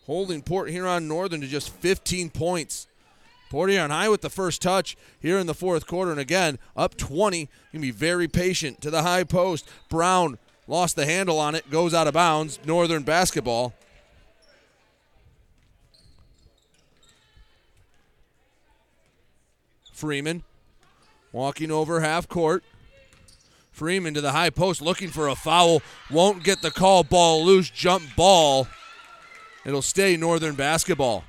[0.06, 2.88] holding Port Huron Northern to just 15 points.
[3.50, 6.96] Port Huron High with the first touch here in the fourth quarter, and again, up
[6.96, 7.48] 20.
[7.70, 9.68] Can be very patient to the high post.
[9.88, 10.36] Brown
[10.66, 12.58] lost the handle on it, goes out of bounds.
[12.66, 13.72] Northern basketball.
[19.92, 20.42] Freeman
[21.30, 22.64] walking over half court.
[23.74, 25.82] Freeman to the high post looking for a foul.
[26.08, 27.02] Won't get the call.
[27.02, 27.68] Ball loose.
[27.68, 28.68] Jump ball.
[29.66, 31.24] It'll stay Northern basketball.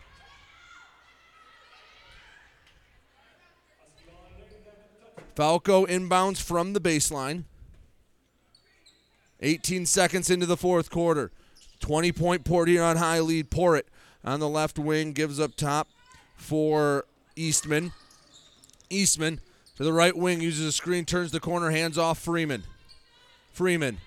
[5.35, 7.45] Falco inbounds from the baseline.
[9.41, 11.31] 18 seconds into the fourth quarter.
[11.79, 13.49] 20 point Port Huron high lead.
[13.49, 13.87] Porritt
[14.23, 15.87] on the left wing gives up top
[16.35, 17.05] for
[17.35, 17.91] Eastman.
[18.91, 19.41] Eastman
[19.75, 22.63] to the right wing, uses a screen, turns the corner, hands off Freeman.
[23.51, 23.99] Freeman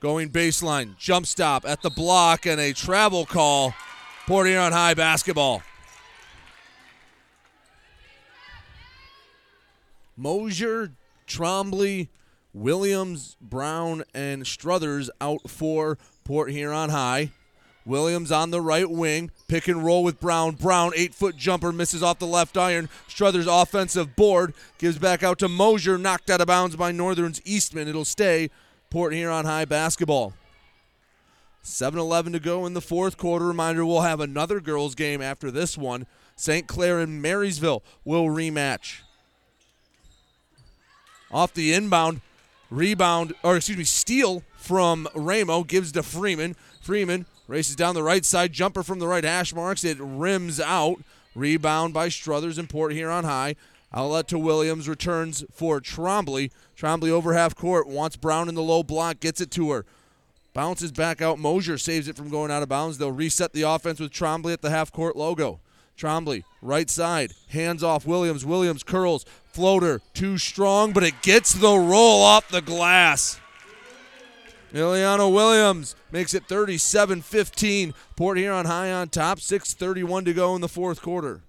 [0.00, 3.74] going baseline, jump stop at the block, and a travel call.
[4.26, 5.62] Port Huron High basketball.
[10.16, 10.92] Mosier,
[11.26, 12.08] Trombley,
[12.52, 17.30] Williams, Brown, and Struthers out for Port Huron High.
[17.86, 20.56] Williams on the right wing, pick and roll with Brown.
[20.56, 22.88] Brown, eight foot jumper, misses off the left iron.
[23.06, 27.86] Struthers offensive board, gives back out to Mosier, knocked out of bounds by Northern's Eastman.
[27.86, 28.50] It'll stay
[28.90, 30.34] Port Huron High basketball.
[31.62, 33.46] 7 11 to go in the fourth quarter.
[33.46, 36.06] Reminder we'll have another girls' game after this one.
[36.36, 36.66] St.
[36.66, 39.00] Clair and Marysville will rematch.
[41.32, 42.20] Off the inbound,
[42.70, 46.54] rebound, or excuse me, steal from Ramo gives to Freeman.
[46.80, 49.84] Freeman races down the right side, jumper from the right hash marks.
[49.84, 50.96] It rims out.
[51.34, 53.56] Rebound by Struthers and Port Huron High.
[53.92, 56.50] Outlet to Williams, returns for Trombley.
[56.76, 59.84] Trombley over half court, wants Brown in the low block, gets it to her.
[60.54, 61.38] Bounces back out.
[61.38, 62.96] Mosier saves it from going out of bounds.
[62.96, 65.60] They'll reset the offense with Trombley at the half court logo.
[65.96, 68.44] Trombley, right side, hands off Williams.
[68.44, 73.40] Williams curls, floater, too strong, but it gets the roll off the glass.
[74.72, 77.94] Miliano Williams makes it 37 15.
[78.16, 81.40] Port Huron high on top, 6.31 to go in the fourth quarter.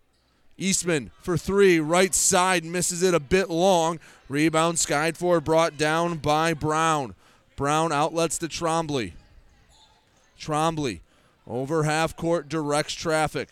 [0.58, 4.00] Eastman for three, right side, misses it a bit long.
[4.28, 7.16] Rebound skied for, brought down by Brown.
[7.56, 9.14] Brown outlets to Trombley.
[10.40, 11.00] Trombley
[11.48, 13.50] over half court directs traffic.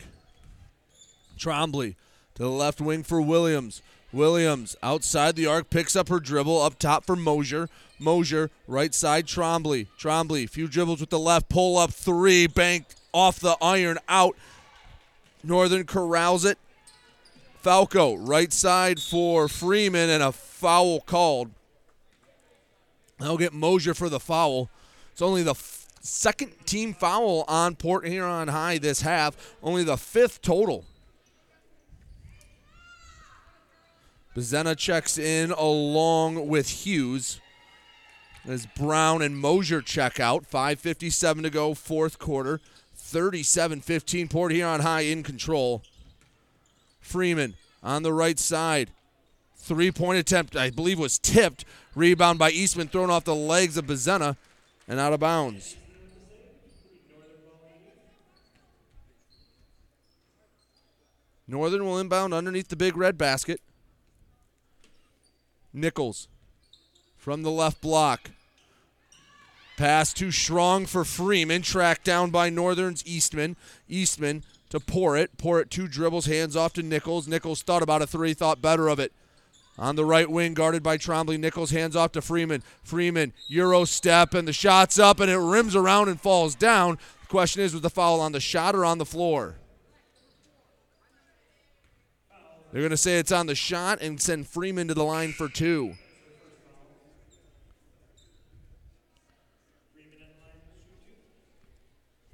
[1.37, 1.95] Trombley
[2.35, 3.81] to the left wing for Williams.
[4.11, 7.69] Williams outside the arc picks up her dribble up top for Mosier.
[7.99, 9.87] Mosier right side Trombley.
[9.99, 14.35] Trombley few dribbles with the left pull up three bank off the iron out.
[15.43, 16.57] Northern corrals it.
[17.61, 21.51] Falco right side for Freeman and a foul called.
[23.19, 24.69] They'll get Mosier for the foul.
[25.11, 29.97] It's only the f- second team foul on Port Huron High this half, only the
[29.97, 30.85] fifth total.
[34.35, 37.39] Bezena checks in along with Hughes.
[38.47, 42.61] As Brown and Mosier check out, 5.57 to go, fourth quarter.
[42.95, 44.27] 37 15.
[44.27, 45.83] Port Huron High in control.
[46.99, 48.89] Freeman on the right side.
[49.55, 51.65] Three point attempt, I believe, was tipped.
[51.95, 54.35] Rebound by Eastman, thrown off the legs of Bezena
[54.87, 55.75] and out of bounds.
[61.47, 63.61] Northern will inbound underneath the big red basket.
[65.73, 66.27] Nichols
[67.17, 68.31] from the left block.
[69.77, 71.61] Pass too strong for Freeman.
[71.61, 73.57] Tracked down by Northern's Eastman.
[73.89, 75.37] Eastman to Porritt.
[75.37, 77.27] Porritt two dribbles, hands off to Nichols.
[77.27, 79.11] Nichols thought about a three, thought better of it.
[79.77, 81.37] On the right wing, guarded by Trombley.
[81.37, 82.63] Nichols hands off to Freeman.
[82.83, 86.97] Freeman, Euro step, and the shot's up, and it rims around and falls down.
[87.21, 89.55] The question is, was the foul on the shot or on the floor?
[92.71, 95.49] They're going to say it's on the shot and send Freeman to the line for
[95.49, 95.95] two.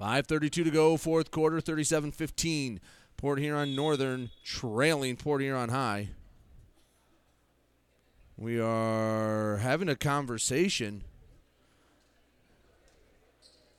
[0.02, 2.80] Five thirty-two to go, fourth quarter, 37-15.
[3.16, 6.08] Port Huron Northern trailing Port Huron High.
[8.36, 11.04] We are having a conversation.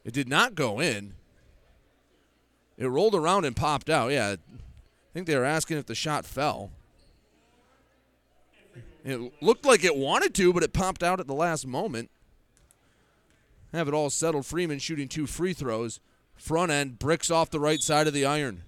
[0.05, 1.15] It did not go in.
[2.77, 4.13] It rolled around and popped out.
[4.13, 4.37] Yeah, I
[5.13, 6.71] think they were asking if the shot fell.
[9.03, 12.09] It looked like it wanted to, but it popped out at the last moment.
[13.73, 14.45] Have it all settled.
[14.45, 15.99] Freeman shooting two free throws.
[16.35, 18.63] Front end bricks off the right side of the iron.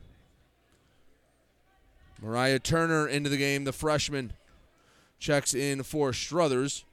[2.22, 4.34] Mariah Turner into the game, the freshman
[5.20, 6.86] checks in for Struthers.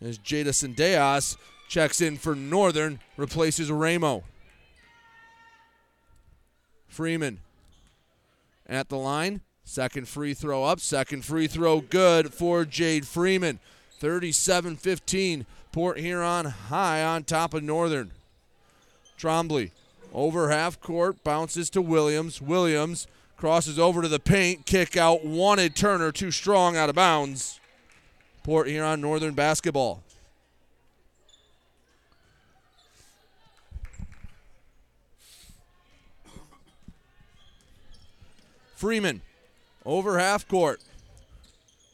[0.00, 1.36] As Jada Sendejas
[1.68, 4.24] checks in for Northern, replaces Ramo.
[6.88, 7.40] Freeman
[8.68, 9.40] at the line.
[9.64, 10.80] Second free throw up.
[10.80, 13.60] Second free throw good for Jade Freeman.
[13.98, 15.46] 37 15.
[15.72, 18.10] Port Huron high on top of Northern.
[19.18, 19.70] Trombley
[20.12, 22.40] over half court, bounces to Williams.
[22.40, 23.06] Williams
[23.36, 27.58] crosses over to the paint, kick out, wanted Turner, too strong, out of bounds.
[28.42, 30.02] Port Huron Northern basketball.
[38.74, 39.20] Freeman
[39.84, 40.80] over half court.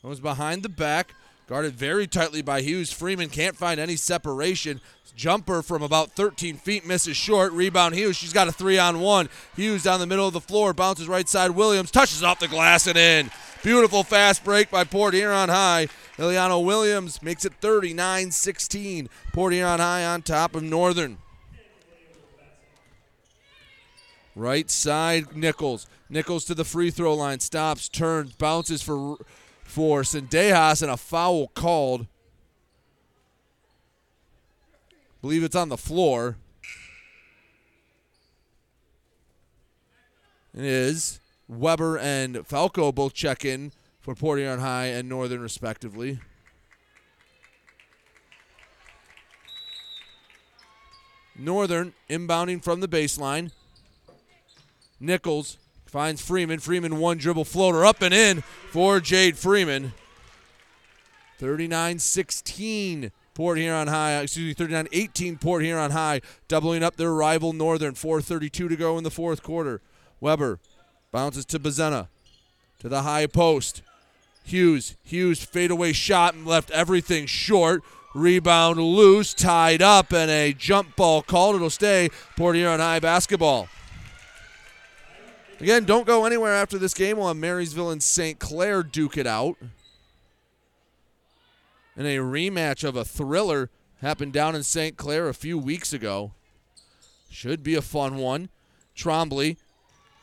[0.04, 1.14] Goes behind the back,
[1.48, 2.92] guarded very tightly by Hughes.
[2.92, 4.80] Freeman can't find any separation.
[5.16, 7.50] Jumper from about 13 feet misses short.
[7.52, 8.16] Rebound Hughes.
[8.16, 9.30] She's got a three on one.
[9.56, 11.52] Hughes down the middle of the floor, bounces right side.
[11.52, 13.30] Williams touches off the glass and in.
[13.62, 15.88] Beautiful fast break by Port Huron High.
[16.18, 19.08] Liliano Williams makes it 39 16.
[19.32, 21.16] Port Huron High on top of Northern.
[24.34, 25.86] Right side, Nichols.
[26.10, 29.16] Nichols to the free throw line, stops, turns, bounces for
[29.64, 32.06] for Sendejas, and a foul called.
[35.26, 36.36] Believe it's on the floor.
[40.54, 41.18] It is.
[41.48, 46.20] Weber and Falco both check in for Port Huron High and Northern, respectively.
[51.36, 53.50] Northern inbounding from the baseline.
[55.00, 56.60] Nichols finds Freeman.
[56.60, 59.92] Freeman one dribble floater up and in for Jade Freeman.
[61.38, 67.12] 39 16 Port Huron High, excuse me, 39 18 Port Huron High, doubling up their
[67.12, 67.92] rival Northern.
[67.92, 69.82] 4.32 to go in the fourth quarter.
[70.22, 70.58] Weber
[71.12, 72.08] bounces to Bazena
[72.78, 73.82] to the high post.
[74.42, 77.82] Hughes, Hughes fadeaway shot and left everything short.
[78.14, 81.56] Rebound loose, tied up, and a jump ball called.
[81.56, 82.08] It'll stay
[82.38, 83.68] Port Huron High basketball.
[85.60, 87.18] Again, don't go anywhere after this game.
[87.18, 88.38] We'll have Marysville and St.
[88.38, 89.56] Clair duke it out.
[91.96, 93.70] And a rematch of a thriller
[94.00, 94.96] happened down in St.
[94.96, 96.32] Clair a few weeks ago.
[97.30, 98.50] Should be a fun one.
[98.94, 99.56] Trombley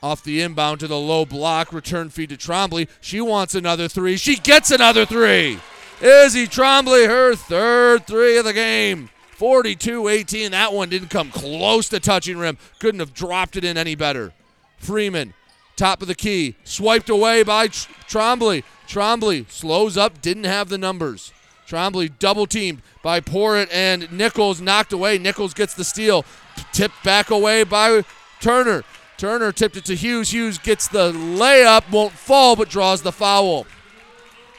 [0.01, 1.73] off the inbound to the low block.
[1.73, 2.87] Return feed to Trombley.
[3.01, 4.17] She wants another three.
[4.17, 5.59] She gets another three.
[6.01, 9.09] Izzy Trombley, her third three of the game.
[9.37, 10.51] 42 18.
[10.51, 12.57] That one didn't come close to touching rim.
[12.79, 14.33] Couldn't have dropped it in any better.
[14.77, 15.33] Freeman,
[15.75, 18.63] top of the key, swiped away by Tr- Trombley.
[18.87, 21.32] Trombley slows up, didn't have the numbers.
[21.67, 25.17] Trombley double teamed by Porritt and Nichols knocked away.
[25.17, 26.25] Nichols gets the steal,
[26.71, 28.03] tipped back away by
[28.39, 28.83] Turner.
[29.17, 30.31] Turner tipped it to Hughes.
[30.31, 33.65] Hughes gets the layup, won't fall, but draws the foul.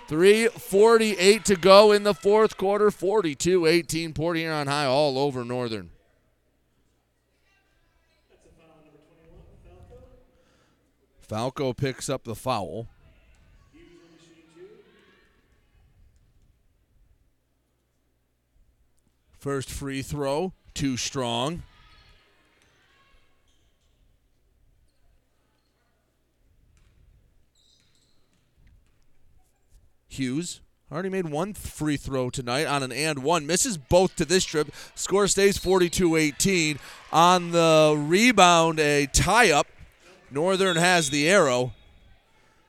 [0.08, 2.90] 3.48 to go in the fourth quarter.
[2.90, 4.12] 42 18.
[4.12, 5.90] Port Huron High all over Northern.
[11.20, 12.88] Falco picks up the foul.
[19.44, 21.64] First free throw, too strong.
[30.08, 33.46] Hughes already made one free throw tonight on an and one.
[33.46, 34.72] Misses both to this trip.
[34.94, 36.78] Score stays 42 18.
[37.12, 39.66] On the rebound, a tie up.
[40.30, 41.74] Northern has the arrow.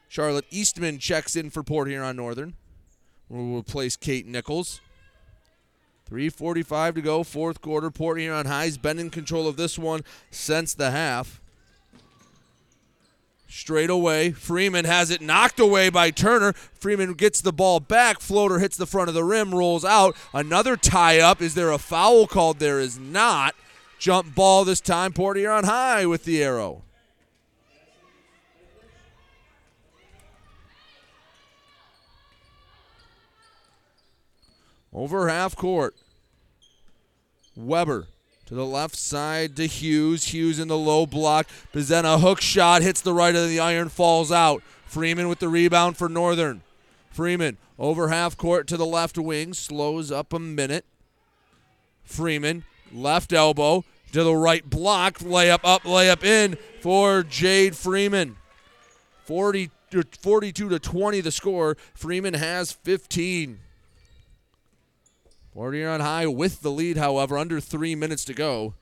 [0.10, 2.56] Charlotte Eastman checks in for Port Huron Northern.
[3.30, 4.81] We'll replace Kate Nichols.
[6.10, 7.90] 3.45 to go, fourth quarter.
[7.90, 11.41] Port Huron High's been in control of this one since the half.
[13.48, 16.52] Straight away, Freeman has it knocked away by Turner.
[16.52, 18.19] Freeman gets the ball back.
[18.19, 20.15] Floater hits the front of the rim, rolls out.
[20.34, 21.41] Another tie up.
[21.41, 22.60] Is there a foul called?
[22.60, 23.56] There is not.
[23.98, 25.14] Jump ball this time.
[25.14, 26.84] Port Huron High with the arrow.
[34.95, 35.93] Over half court.
[37.53, 38.07] Weber
[38.45, 40.26] to the left side to Hughes.
[40.26, 41.47] Hughes in the low block.
[41.73, 44.63] Bezena hook shot hits the right of the iron, falls out.
[44.85, 46.61] Freeman with the rebound for Northern.
[47.11, 50.85] Freeman over half court to the left wing, slows up a minute.
[52.05, 52.63] Freeman
[52.93, 58.38] left elbow to the right block, layup up, layup in for Jade Freeman.
[59.26, 59.72] 40,
[60.22, 61.76] 42 to 20 the score.
[61.93, 63.59] Freeman has 15.
[65.56, 68.73] Port Huron High with the lead, however, under three minutes to go.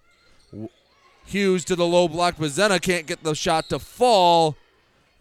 [1.23, 2.37] Hughes to the low block.
[2.37, 4.57] Bazena can't get the shot to fall.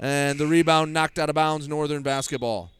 [0.01, 2.70] And the rebound knocked out of bounds, Northern basketball.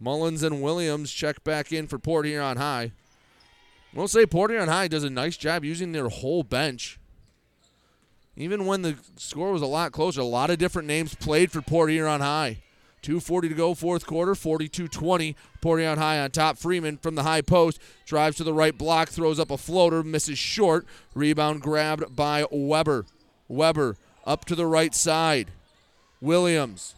[0.00, 2.92] Mullins and Williams check back in for Port Huron High.
[3.92, 6.98] We'll say Port Huron High does a nice job using their whole bench.
[8.34, 11.60] Even when the score was a lot closer, a lot of different names played for
[11.60, 12.62] Port Huron High.
[13.06, 15.36] 2.40 to go, fourth quarter, 42 20.
[15.60, 16.58] Port Huron High on top.
[16.58, 20.38] Freeman from the high post drives to the right block, throws up a floater, misses
[20.38, 20.84] short.
[21.14, 23.06] Rebound grabbed by Weber.
[23.46, 23.96] Weber
[24.26, 25.52] up to the right side.
[26.20, 26.96] Williams.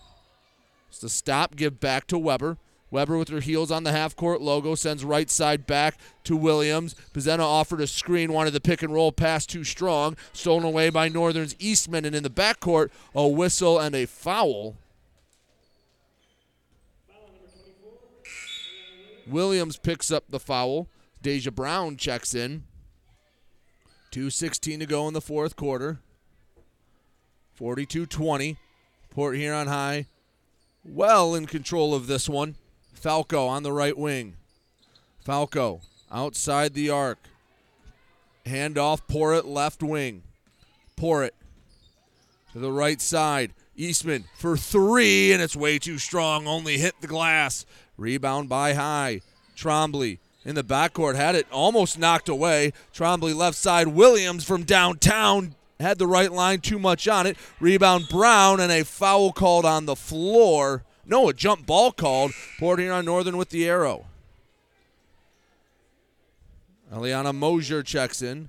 [0.88, 2.56] It's the stop, give back to Weber.
[2.90, 6.94] Weber with her heels on the half court logo sends right side back to Williams.
[7.12, 10.16] Bazena offered a screen, wanted the pick and roll pass too strong.
[10.32, 12.06] Stolen away by Northern's Eastman.
[12.06, 14.76] And in the backcourt, a whistle and a foul.
[19.28, 20.88] Williams picks up the foul.
[21.22, 22.64] Deja Brown checks in.
[24.12, 26.00] 2.16 to go in the fourth quarter.
[27.54, 28.56] 42 20.
[29.10, 30.06] Port Huron High
[30.84, 32.56] well in control of this one.
[32.92, 34.36] Falco on the right wing.
[35.24, 35.80] Falco
[36.10, 37.18] outside the arc.
[38.46, 40.22] Handoff, Porritt left wing.
[40.96, 41.34] Porritt
[42.52, 43.52] to the right side.
[43.76, 46.48] Eastman for three, and it's way too strong.
[46.48, 47.64] Only hit the glass.
[47.98, 49.20] Rebound by High.
[49.56, 52.72] Trombley in the backcourt had it almost knocked away.
[52.94, 53.88] Trombley left side.
[53.88, 57.36] Williams from downtown had the right line, too much on it.
[57.60, 60.84] Rebound Brown, and a foul called on the floor.
[61.04, 62.32] No, a jump ball called.
[62.58, 64.06] Port Huron Northern with the arrow.
[66.92, 68.48] Eliana Mosier checks in.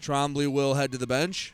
[0.00, 1.52] Trombley will head to the bench.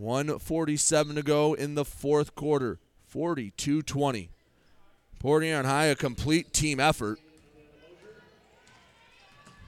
[0.00, 2.78] 147 to go in the fourth quarter.
[3.06, 4.30] 42 20.
[5.18, 7.18] Port Huron High, a complete team effort.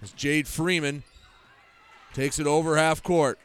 [0.00, 1.02] As Jade Freeman
[2.14, 3.38] takes it over half court.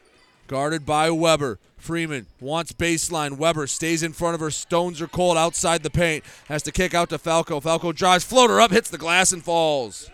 [0.46, 1.58] Guarded by Weber.
[1.76, 3.36] Freeman wants baseline.
[3.36, 4.50] Weber stays in front of her.
[4.50, 6.24] Stones are cold outside the paint.
[6.48, 7.60] Has to kick out to Falco.
[7.60, 10.10] Falco drives, floater up, hits the glass, and falls.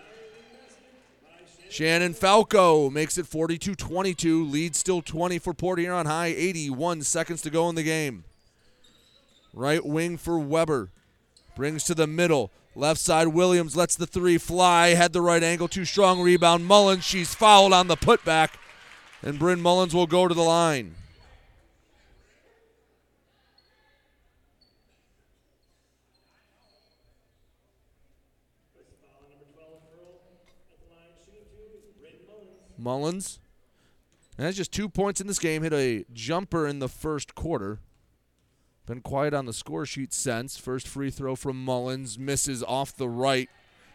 [1.74, 4.44] Shannon Falco makes it 42 22.
[4.44, 6.26] Lead still 20 for Port Huron High.
[6.28, 8.22] 81 seconds to go in the game.
[9.52, 10.90] Right wing for Weber.
[11.56, 12.52] Brings to the middle.
[12.76, 14.90] Left side, Williams lets the three fly.
[14.90, 16.64] Had the right angle, too strong rebound.
[16.64, 18.50] Mullins, she's fouled on the putback.
[19.20, 20.94] And Bryn Mullins will go to the line.
[32.84, 33.40] Mullins.
[34.38, 35.62] And that's just two points in this game.
[35.62, 37.80] Hit a jumper in the first quarter.
[38.86, 40.58] Been quiet on the score sheet since.
[40.58, 43.48] First free throw from Mullins misses off the right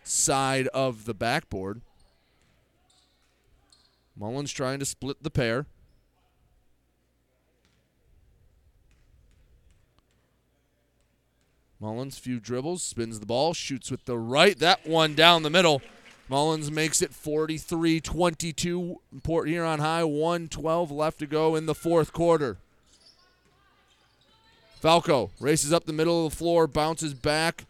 [0.03, 1.81] side of the backboard.
[4.17, 5.67] Mullins trying to split the pair.
[11.79, 14.57] Mullins, few dribbles, spins the ball, shoots with the right.
[14.59, 15.81] That one down the middle.
[16.29, 19.01] Mullins makes it 43 22.
[19.23, 22.57] Port Huron High, 112 left to go in the fourth quarter.
[24.79, 27.65] Falco races up the middle of the floor, bounces back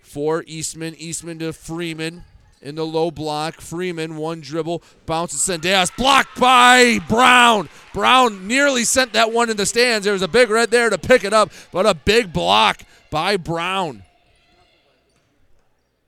[0.00, 0.94] for Eastman.
[0.96, 2.24] Eastman to Freeman
[2.60, 3.60] in the low block.
[3.60, 7.68] Freeman, one dribble, bounces Sendejas, blocked by Brown.
[7.92, 10.04] Brown nearly sent that one in the stands.
[10.04, 13.36] There was a big red there to pick it up, but a big block by
[13.36, 14.02] Brown.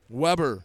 [0.08, 0.62] Weber,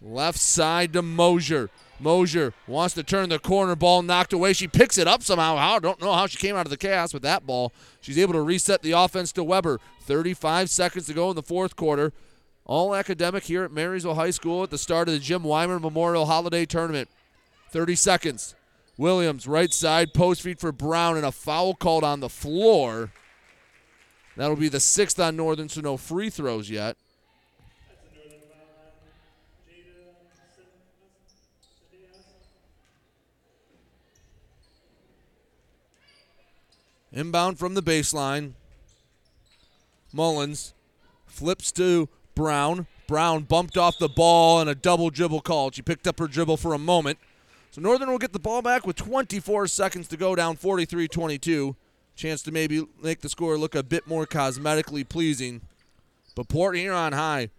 [0.00, 1.70] left side to Mosier.
[1.98, 4.52] Mosier wants to turn the corner ball knocked away.
[4.54, 5.56] She picks it up somehow.
[5.56, 7.72] I don't know how she came out of the chaos with that ball.
[8.00, 9.78] She's able to reset the offense to Weber.
[10.02, 12.12] 35 seconds to go in the fourth quarter.
[12.64, 16.26] All academic here at Marysville High School at the start of the Jim Weimer Memorial
[16.26, 17.08] Holiday Tournament.
[17.70, 18.54] 30 seconds.
[18.96, 23.12] Williams, right side, post feed for Brown, and a foul called on the floor.
[24.36, 26.96] That'll be the sixth on Northern, so no free throws yet.
[37.12, 38.52] Inbound from the baseline.
[40.12, 40.74] Mullins
[41.26, 42.86] flips to Brown.
[43.06, 45.74] Brown bumped off the ball and a double dribble called.
[45.74, 47.18] She picked up her dribble for a moment.
[47.72, 51.76] So Northern will get the ball back with 24 seconds to go down 43 22.
[52.16, 55.60] Chance to maybe make the score look a bit more cosmetically pleasing.
[56.34, 57.50] But Port Huron High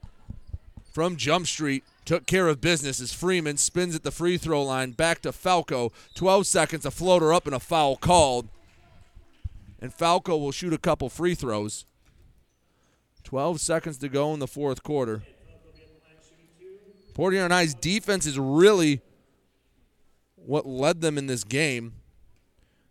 [0.92, 4.92] from Jump Street took care of business as Freeman spins at the free throw line
[4.92, 5.92] back to Falco.
[6.16, 8.48] 12 seconds, a floater up and a foul called.
[9.82, 11.86] And Falco will shoot a couple free throws.
[13.24, 15.24] 12 seconds to go in the fourth quarter.
[17.14, 19.02] Port Huron High's defense is really
[20.36, 21.94] what led them in this game.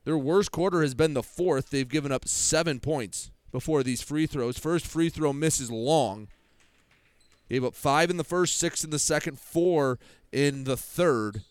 [0.04, 1.70] Their worst quarter has been the fourth.
[1.70, 4.58] They've given up seven points before these free throws.
[4.58, 6.28] First free throw misses long.
[7.48, 9.98] Gave up five in the first, six in the second, four
[10.32, 11.42] in the third.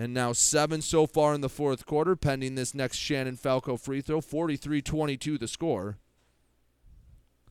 [0.00, 4.00] And now seven so far in the fourth quarter, pending this next Shannon Falco free
[4.00, 4.20] throw.
[4.20, 5.98] 43 22 the score.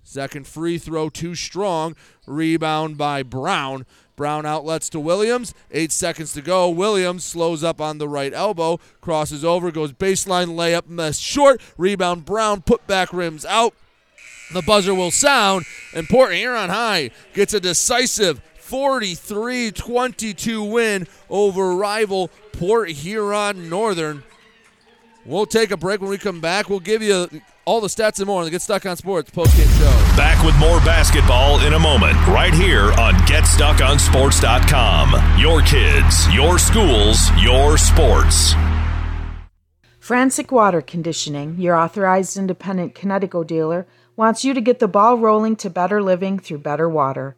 [0.02, 1.94] Second free throw too strong.
[2.26, 3.86] Rebound by Brown.
[4.16, 5.54] Brown outlets to Williams.
[5.72, 6.70] Eight seconds to go.
[6.70, 11.62] Williams slows up on the right elbow, crosses over, goes baseline layup, mess short.
[11.78, 13.74] Rebound Brown, put back rims out.
[14.54, 21.74] The buzzer will sound, and Port Huron High gets a decisive 43 22 win over
[21.74, 24.24] rival Port Huron Northern.
[25.26, 26.70] We'll take a break when we come back.
[26.70, 27.30] We'll give you
[27.64, 29.90] all the stats and more on the Get Stuck on Sports postgame show.
[30.18, 35.40] Back with more basketball in a moment, right here on GetStuckOnSports.com.
[35.40, 38.54] Your kids, your schools, your sports.
[39.98, 43.88] Frantic Water Conditioning, your authorized independent Kinetico dealer,
[44.18, 47.38] wants you to get the ball rolling to better living through better water.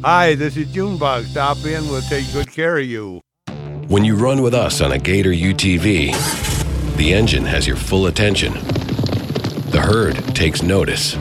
[0.00, 1.24] Hi, this is Junebug.
[1.26, 3.20] Stop in, we'll take good care of you.
[3.88, 8.54] When you run with us on a Gator UTV, the engine has your full attention.
[9.70, 11.16] The herd takes notice.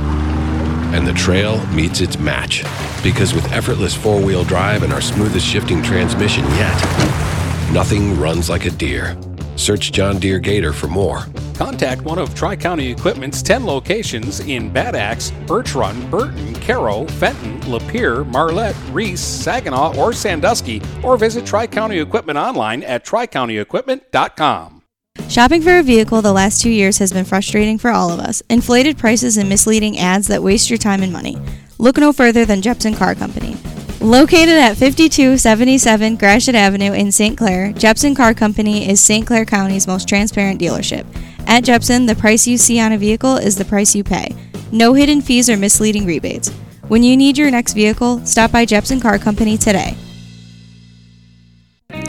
[0.93, 2.64] And the trail meets its match.
[3.03, 8.65] Because with effortless four wheel drive and our smoothest shifting transmission yet, nothing runs like
[8.65, 9.18] a Deere.
[9.55, 11.25] Search John Deere Gator for more.
[11.55, 17.05] Contact one of Tri County Equipment's 10 locations in Bad Axe, Birch Run, Burton, Caro,
[17.05, 24.81] Fenton, Lapeer, Marlette, Reese, Saginaw, or Sandusky, or visit Tri County Equipment online at tricountyequipment.com.
[25.29, 28.41] Shopping for a vehicle the last two years has been frustrating for all of us.
[28.49, 31.37] Inflated prices and misleading ads that waste your time and money.
[31.77, 33.55] Look no further than Jepson Car Company.
[34.01, 37.37] Located at 5277 Gratiot Avenue in St.
[37.37, 39.27] Clair, Jepson Car Company is St.
[39.27, 41.05] Clair County's most transparent dealership.
[41.45, 44.35] At Jepson, the price you see on a vehicle is the price you pay.
[44.71, 46.49] No hidden fees or misleading rebates.
[46.87, 49.95] When you need your next vehicle, stop by Jepson Car Company today.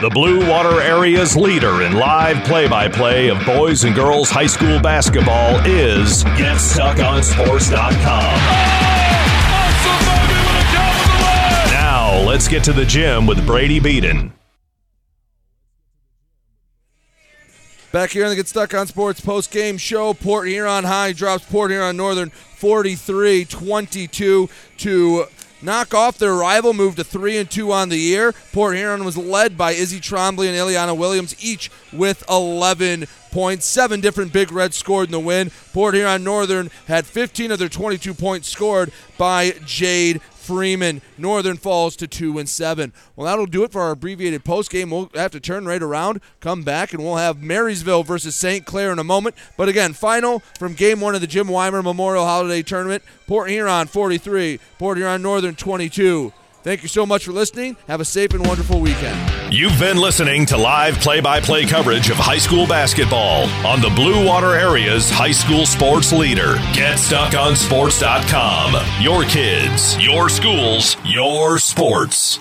[0.00, 4.46] The Blue Water Area's leader in live play by play of boys and girls high
[4.46, 8.34] school basketball is GetStuckOnSports.com.
[11.70, 14.32] Now, let's get to the gym with Brady Beaton.
[17.92, 21.44] Back here on the Get Stuck on Sports post game show, Port Huron High drops
[21.44, 24.48] Port Huron Northern 43 22
[24.78, 25.24] to
[25.62, 28.32] knock off their rival, move to 3 and 2 on the year.
[28.52, 33.66] Port Huron was led by Izzy Trombley and Ileana Williams, each with 11 points.
[33.66, 35.50] Seven different Big Reds scored in the win.
[35.72, 41.02] Port Huron Northern had 15 of their 22 points scored by Jade Freeman.
[41.18, 42.92] Northern falls to two and seven.
[43.14, 44.90] Well, that'll do it for our abbreviated post game.
[44.90, 48.64] We'll have to turn right around, come back, and we'll have Marysville versus St.
[48.64, 49.34] Clair in a moment.
[49.56, 53.02] But again, final from game one of the Jim Weimer Memorial Holiday Tournament.
[53.26, 56.32] Port Huron 43, Port Huron Northern 22.
[56.62, 57.76] Thank you so much for listening.
[57.88, 59.52] Have a safe and wonderful weekend.
[59.52, 63.90] You've been listening to live play by play coverage of high school basketball on the
[63.90, 66.56] Blue Water Area's high school sports leader.
[66.74, 69.02] GetStuckOnSports.com.
[69.02, 72.38] Your kids, your schools, your sports.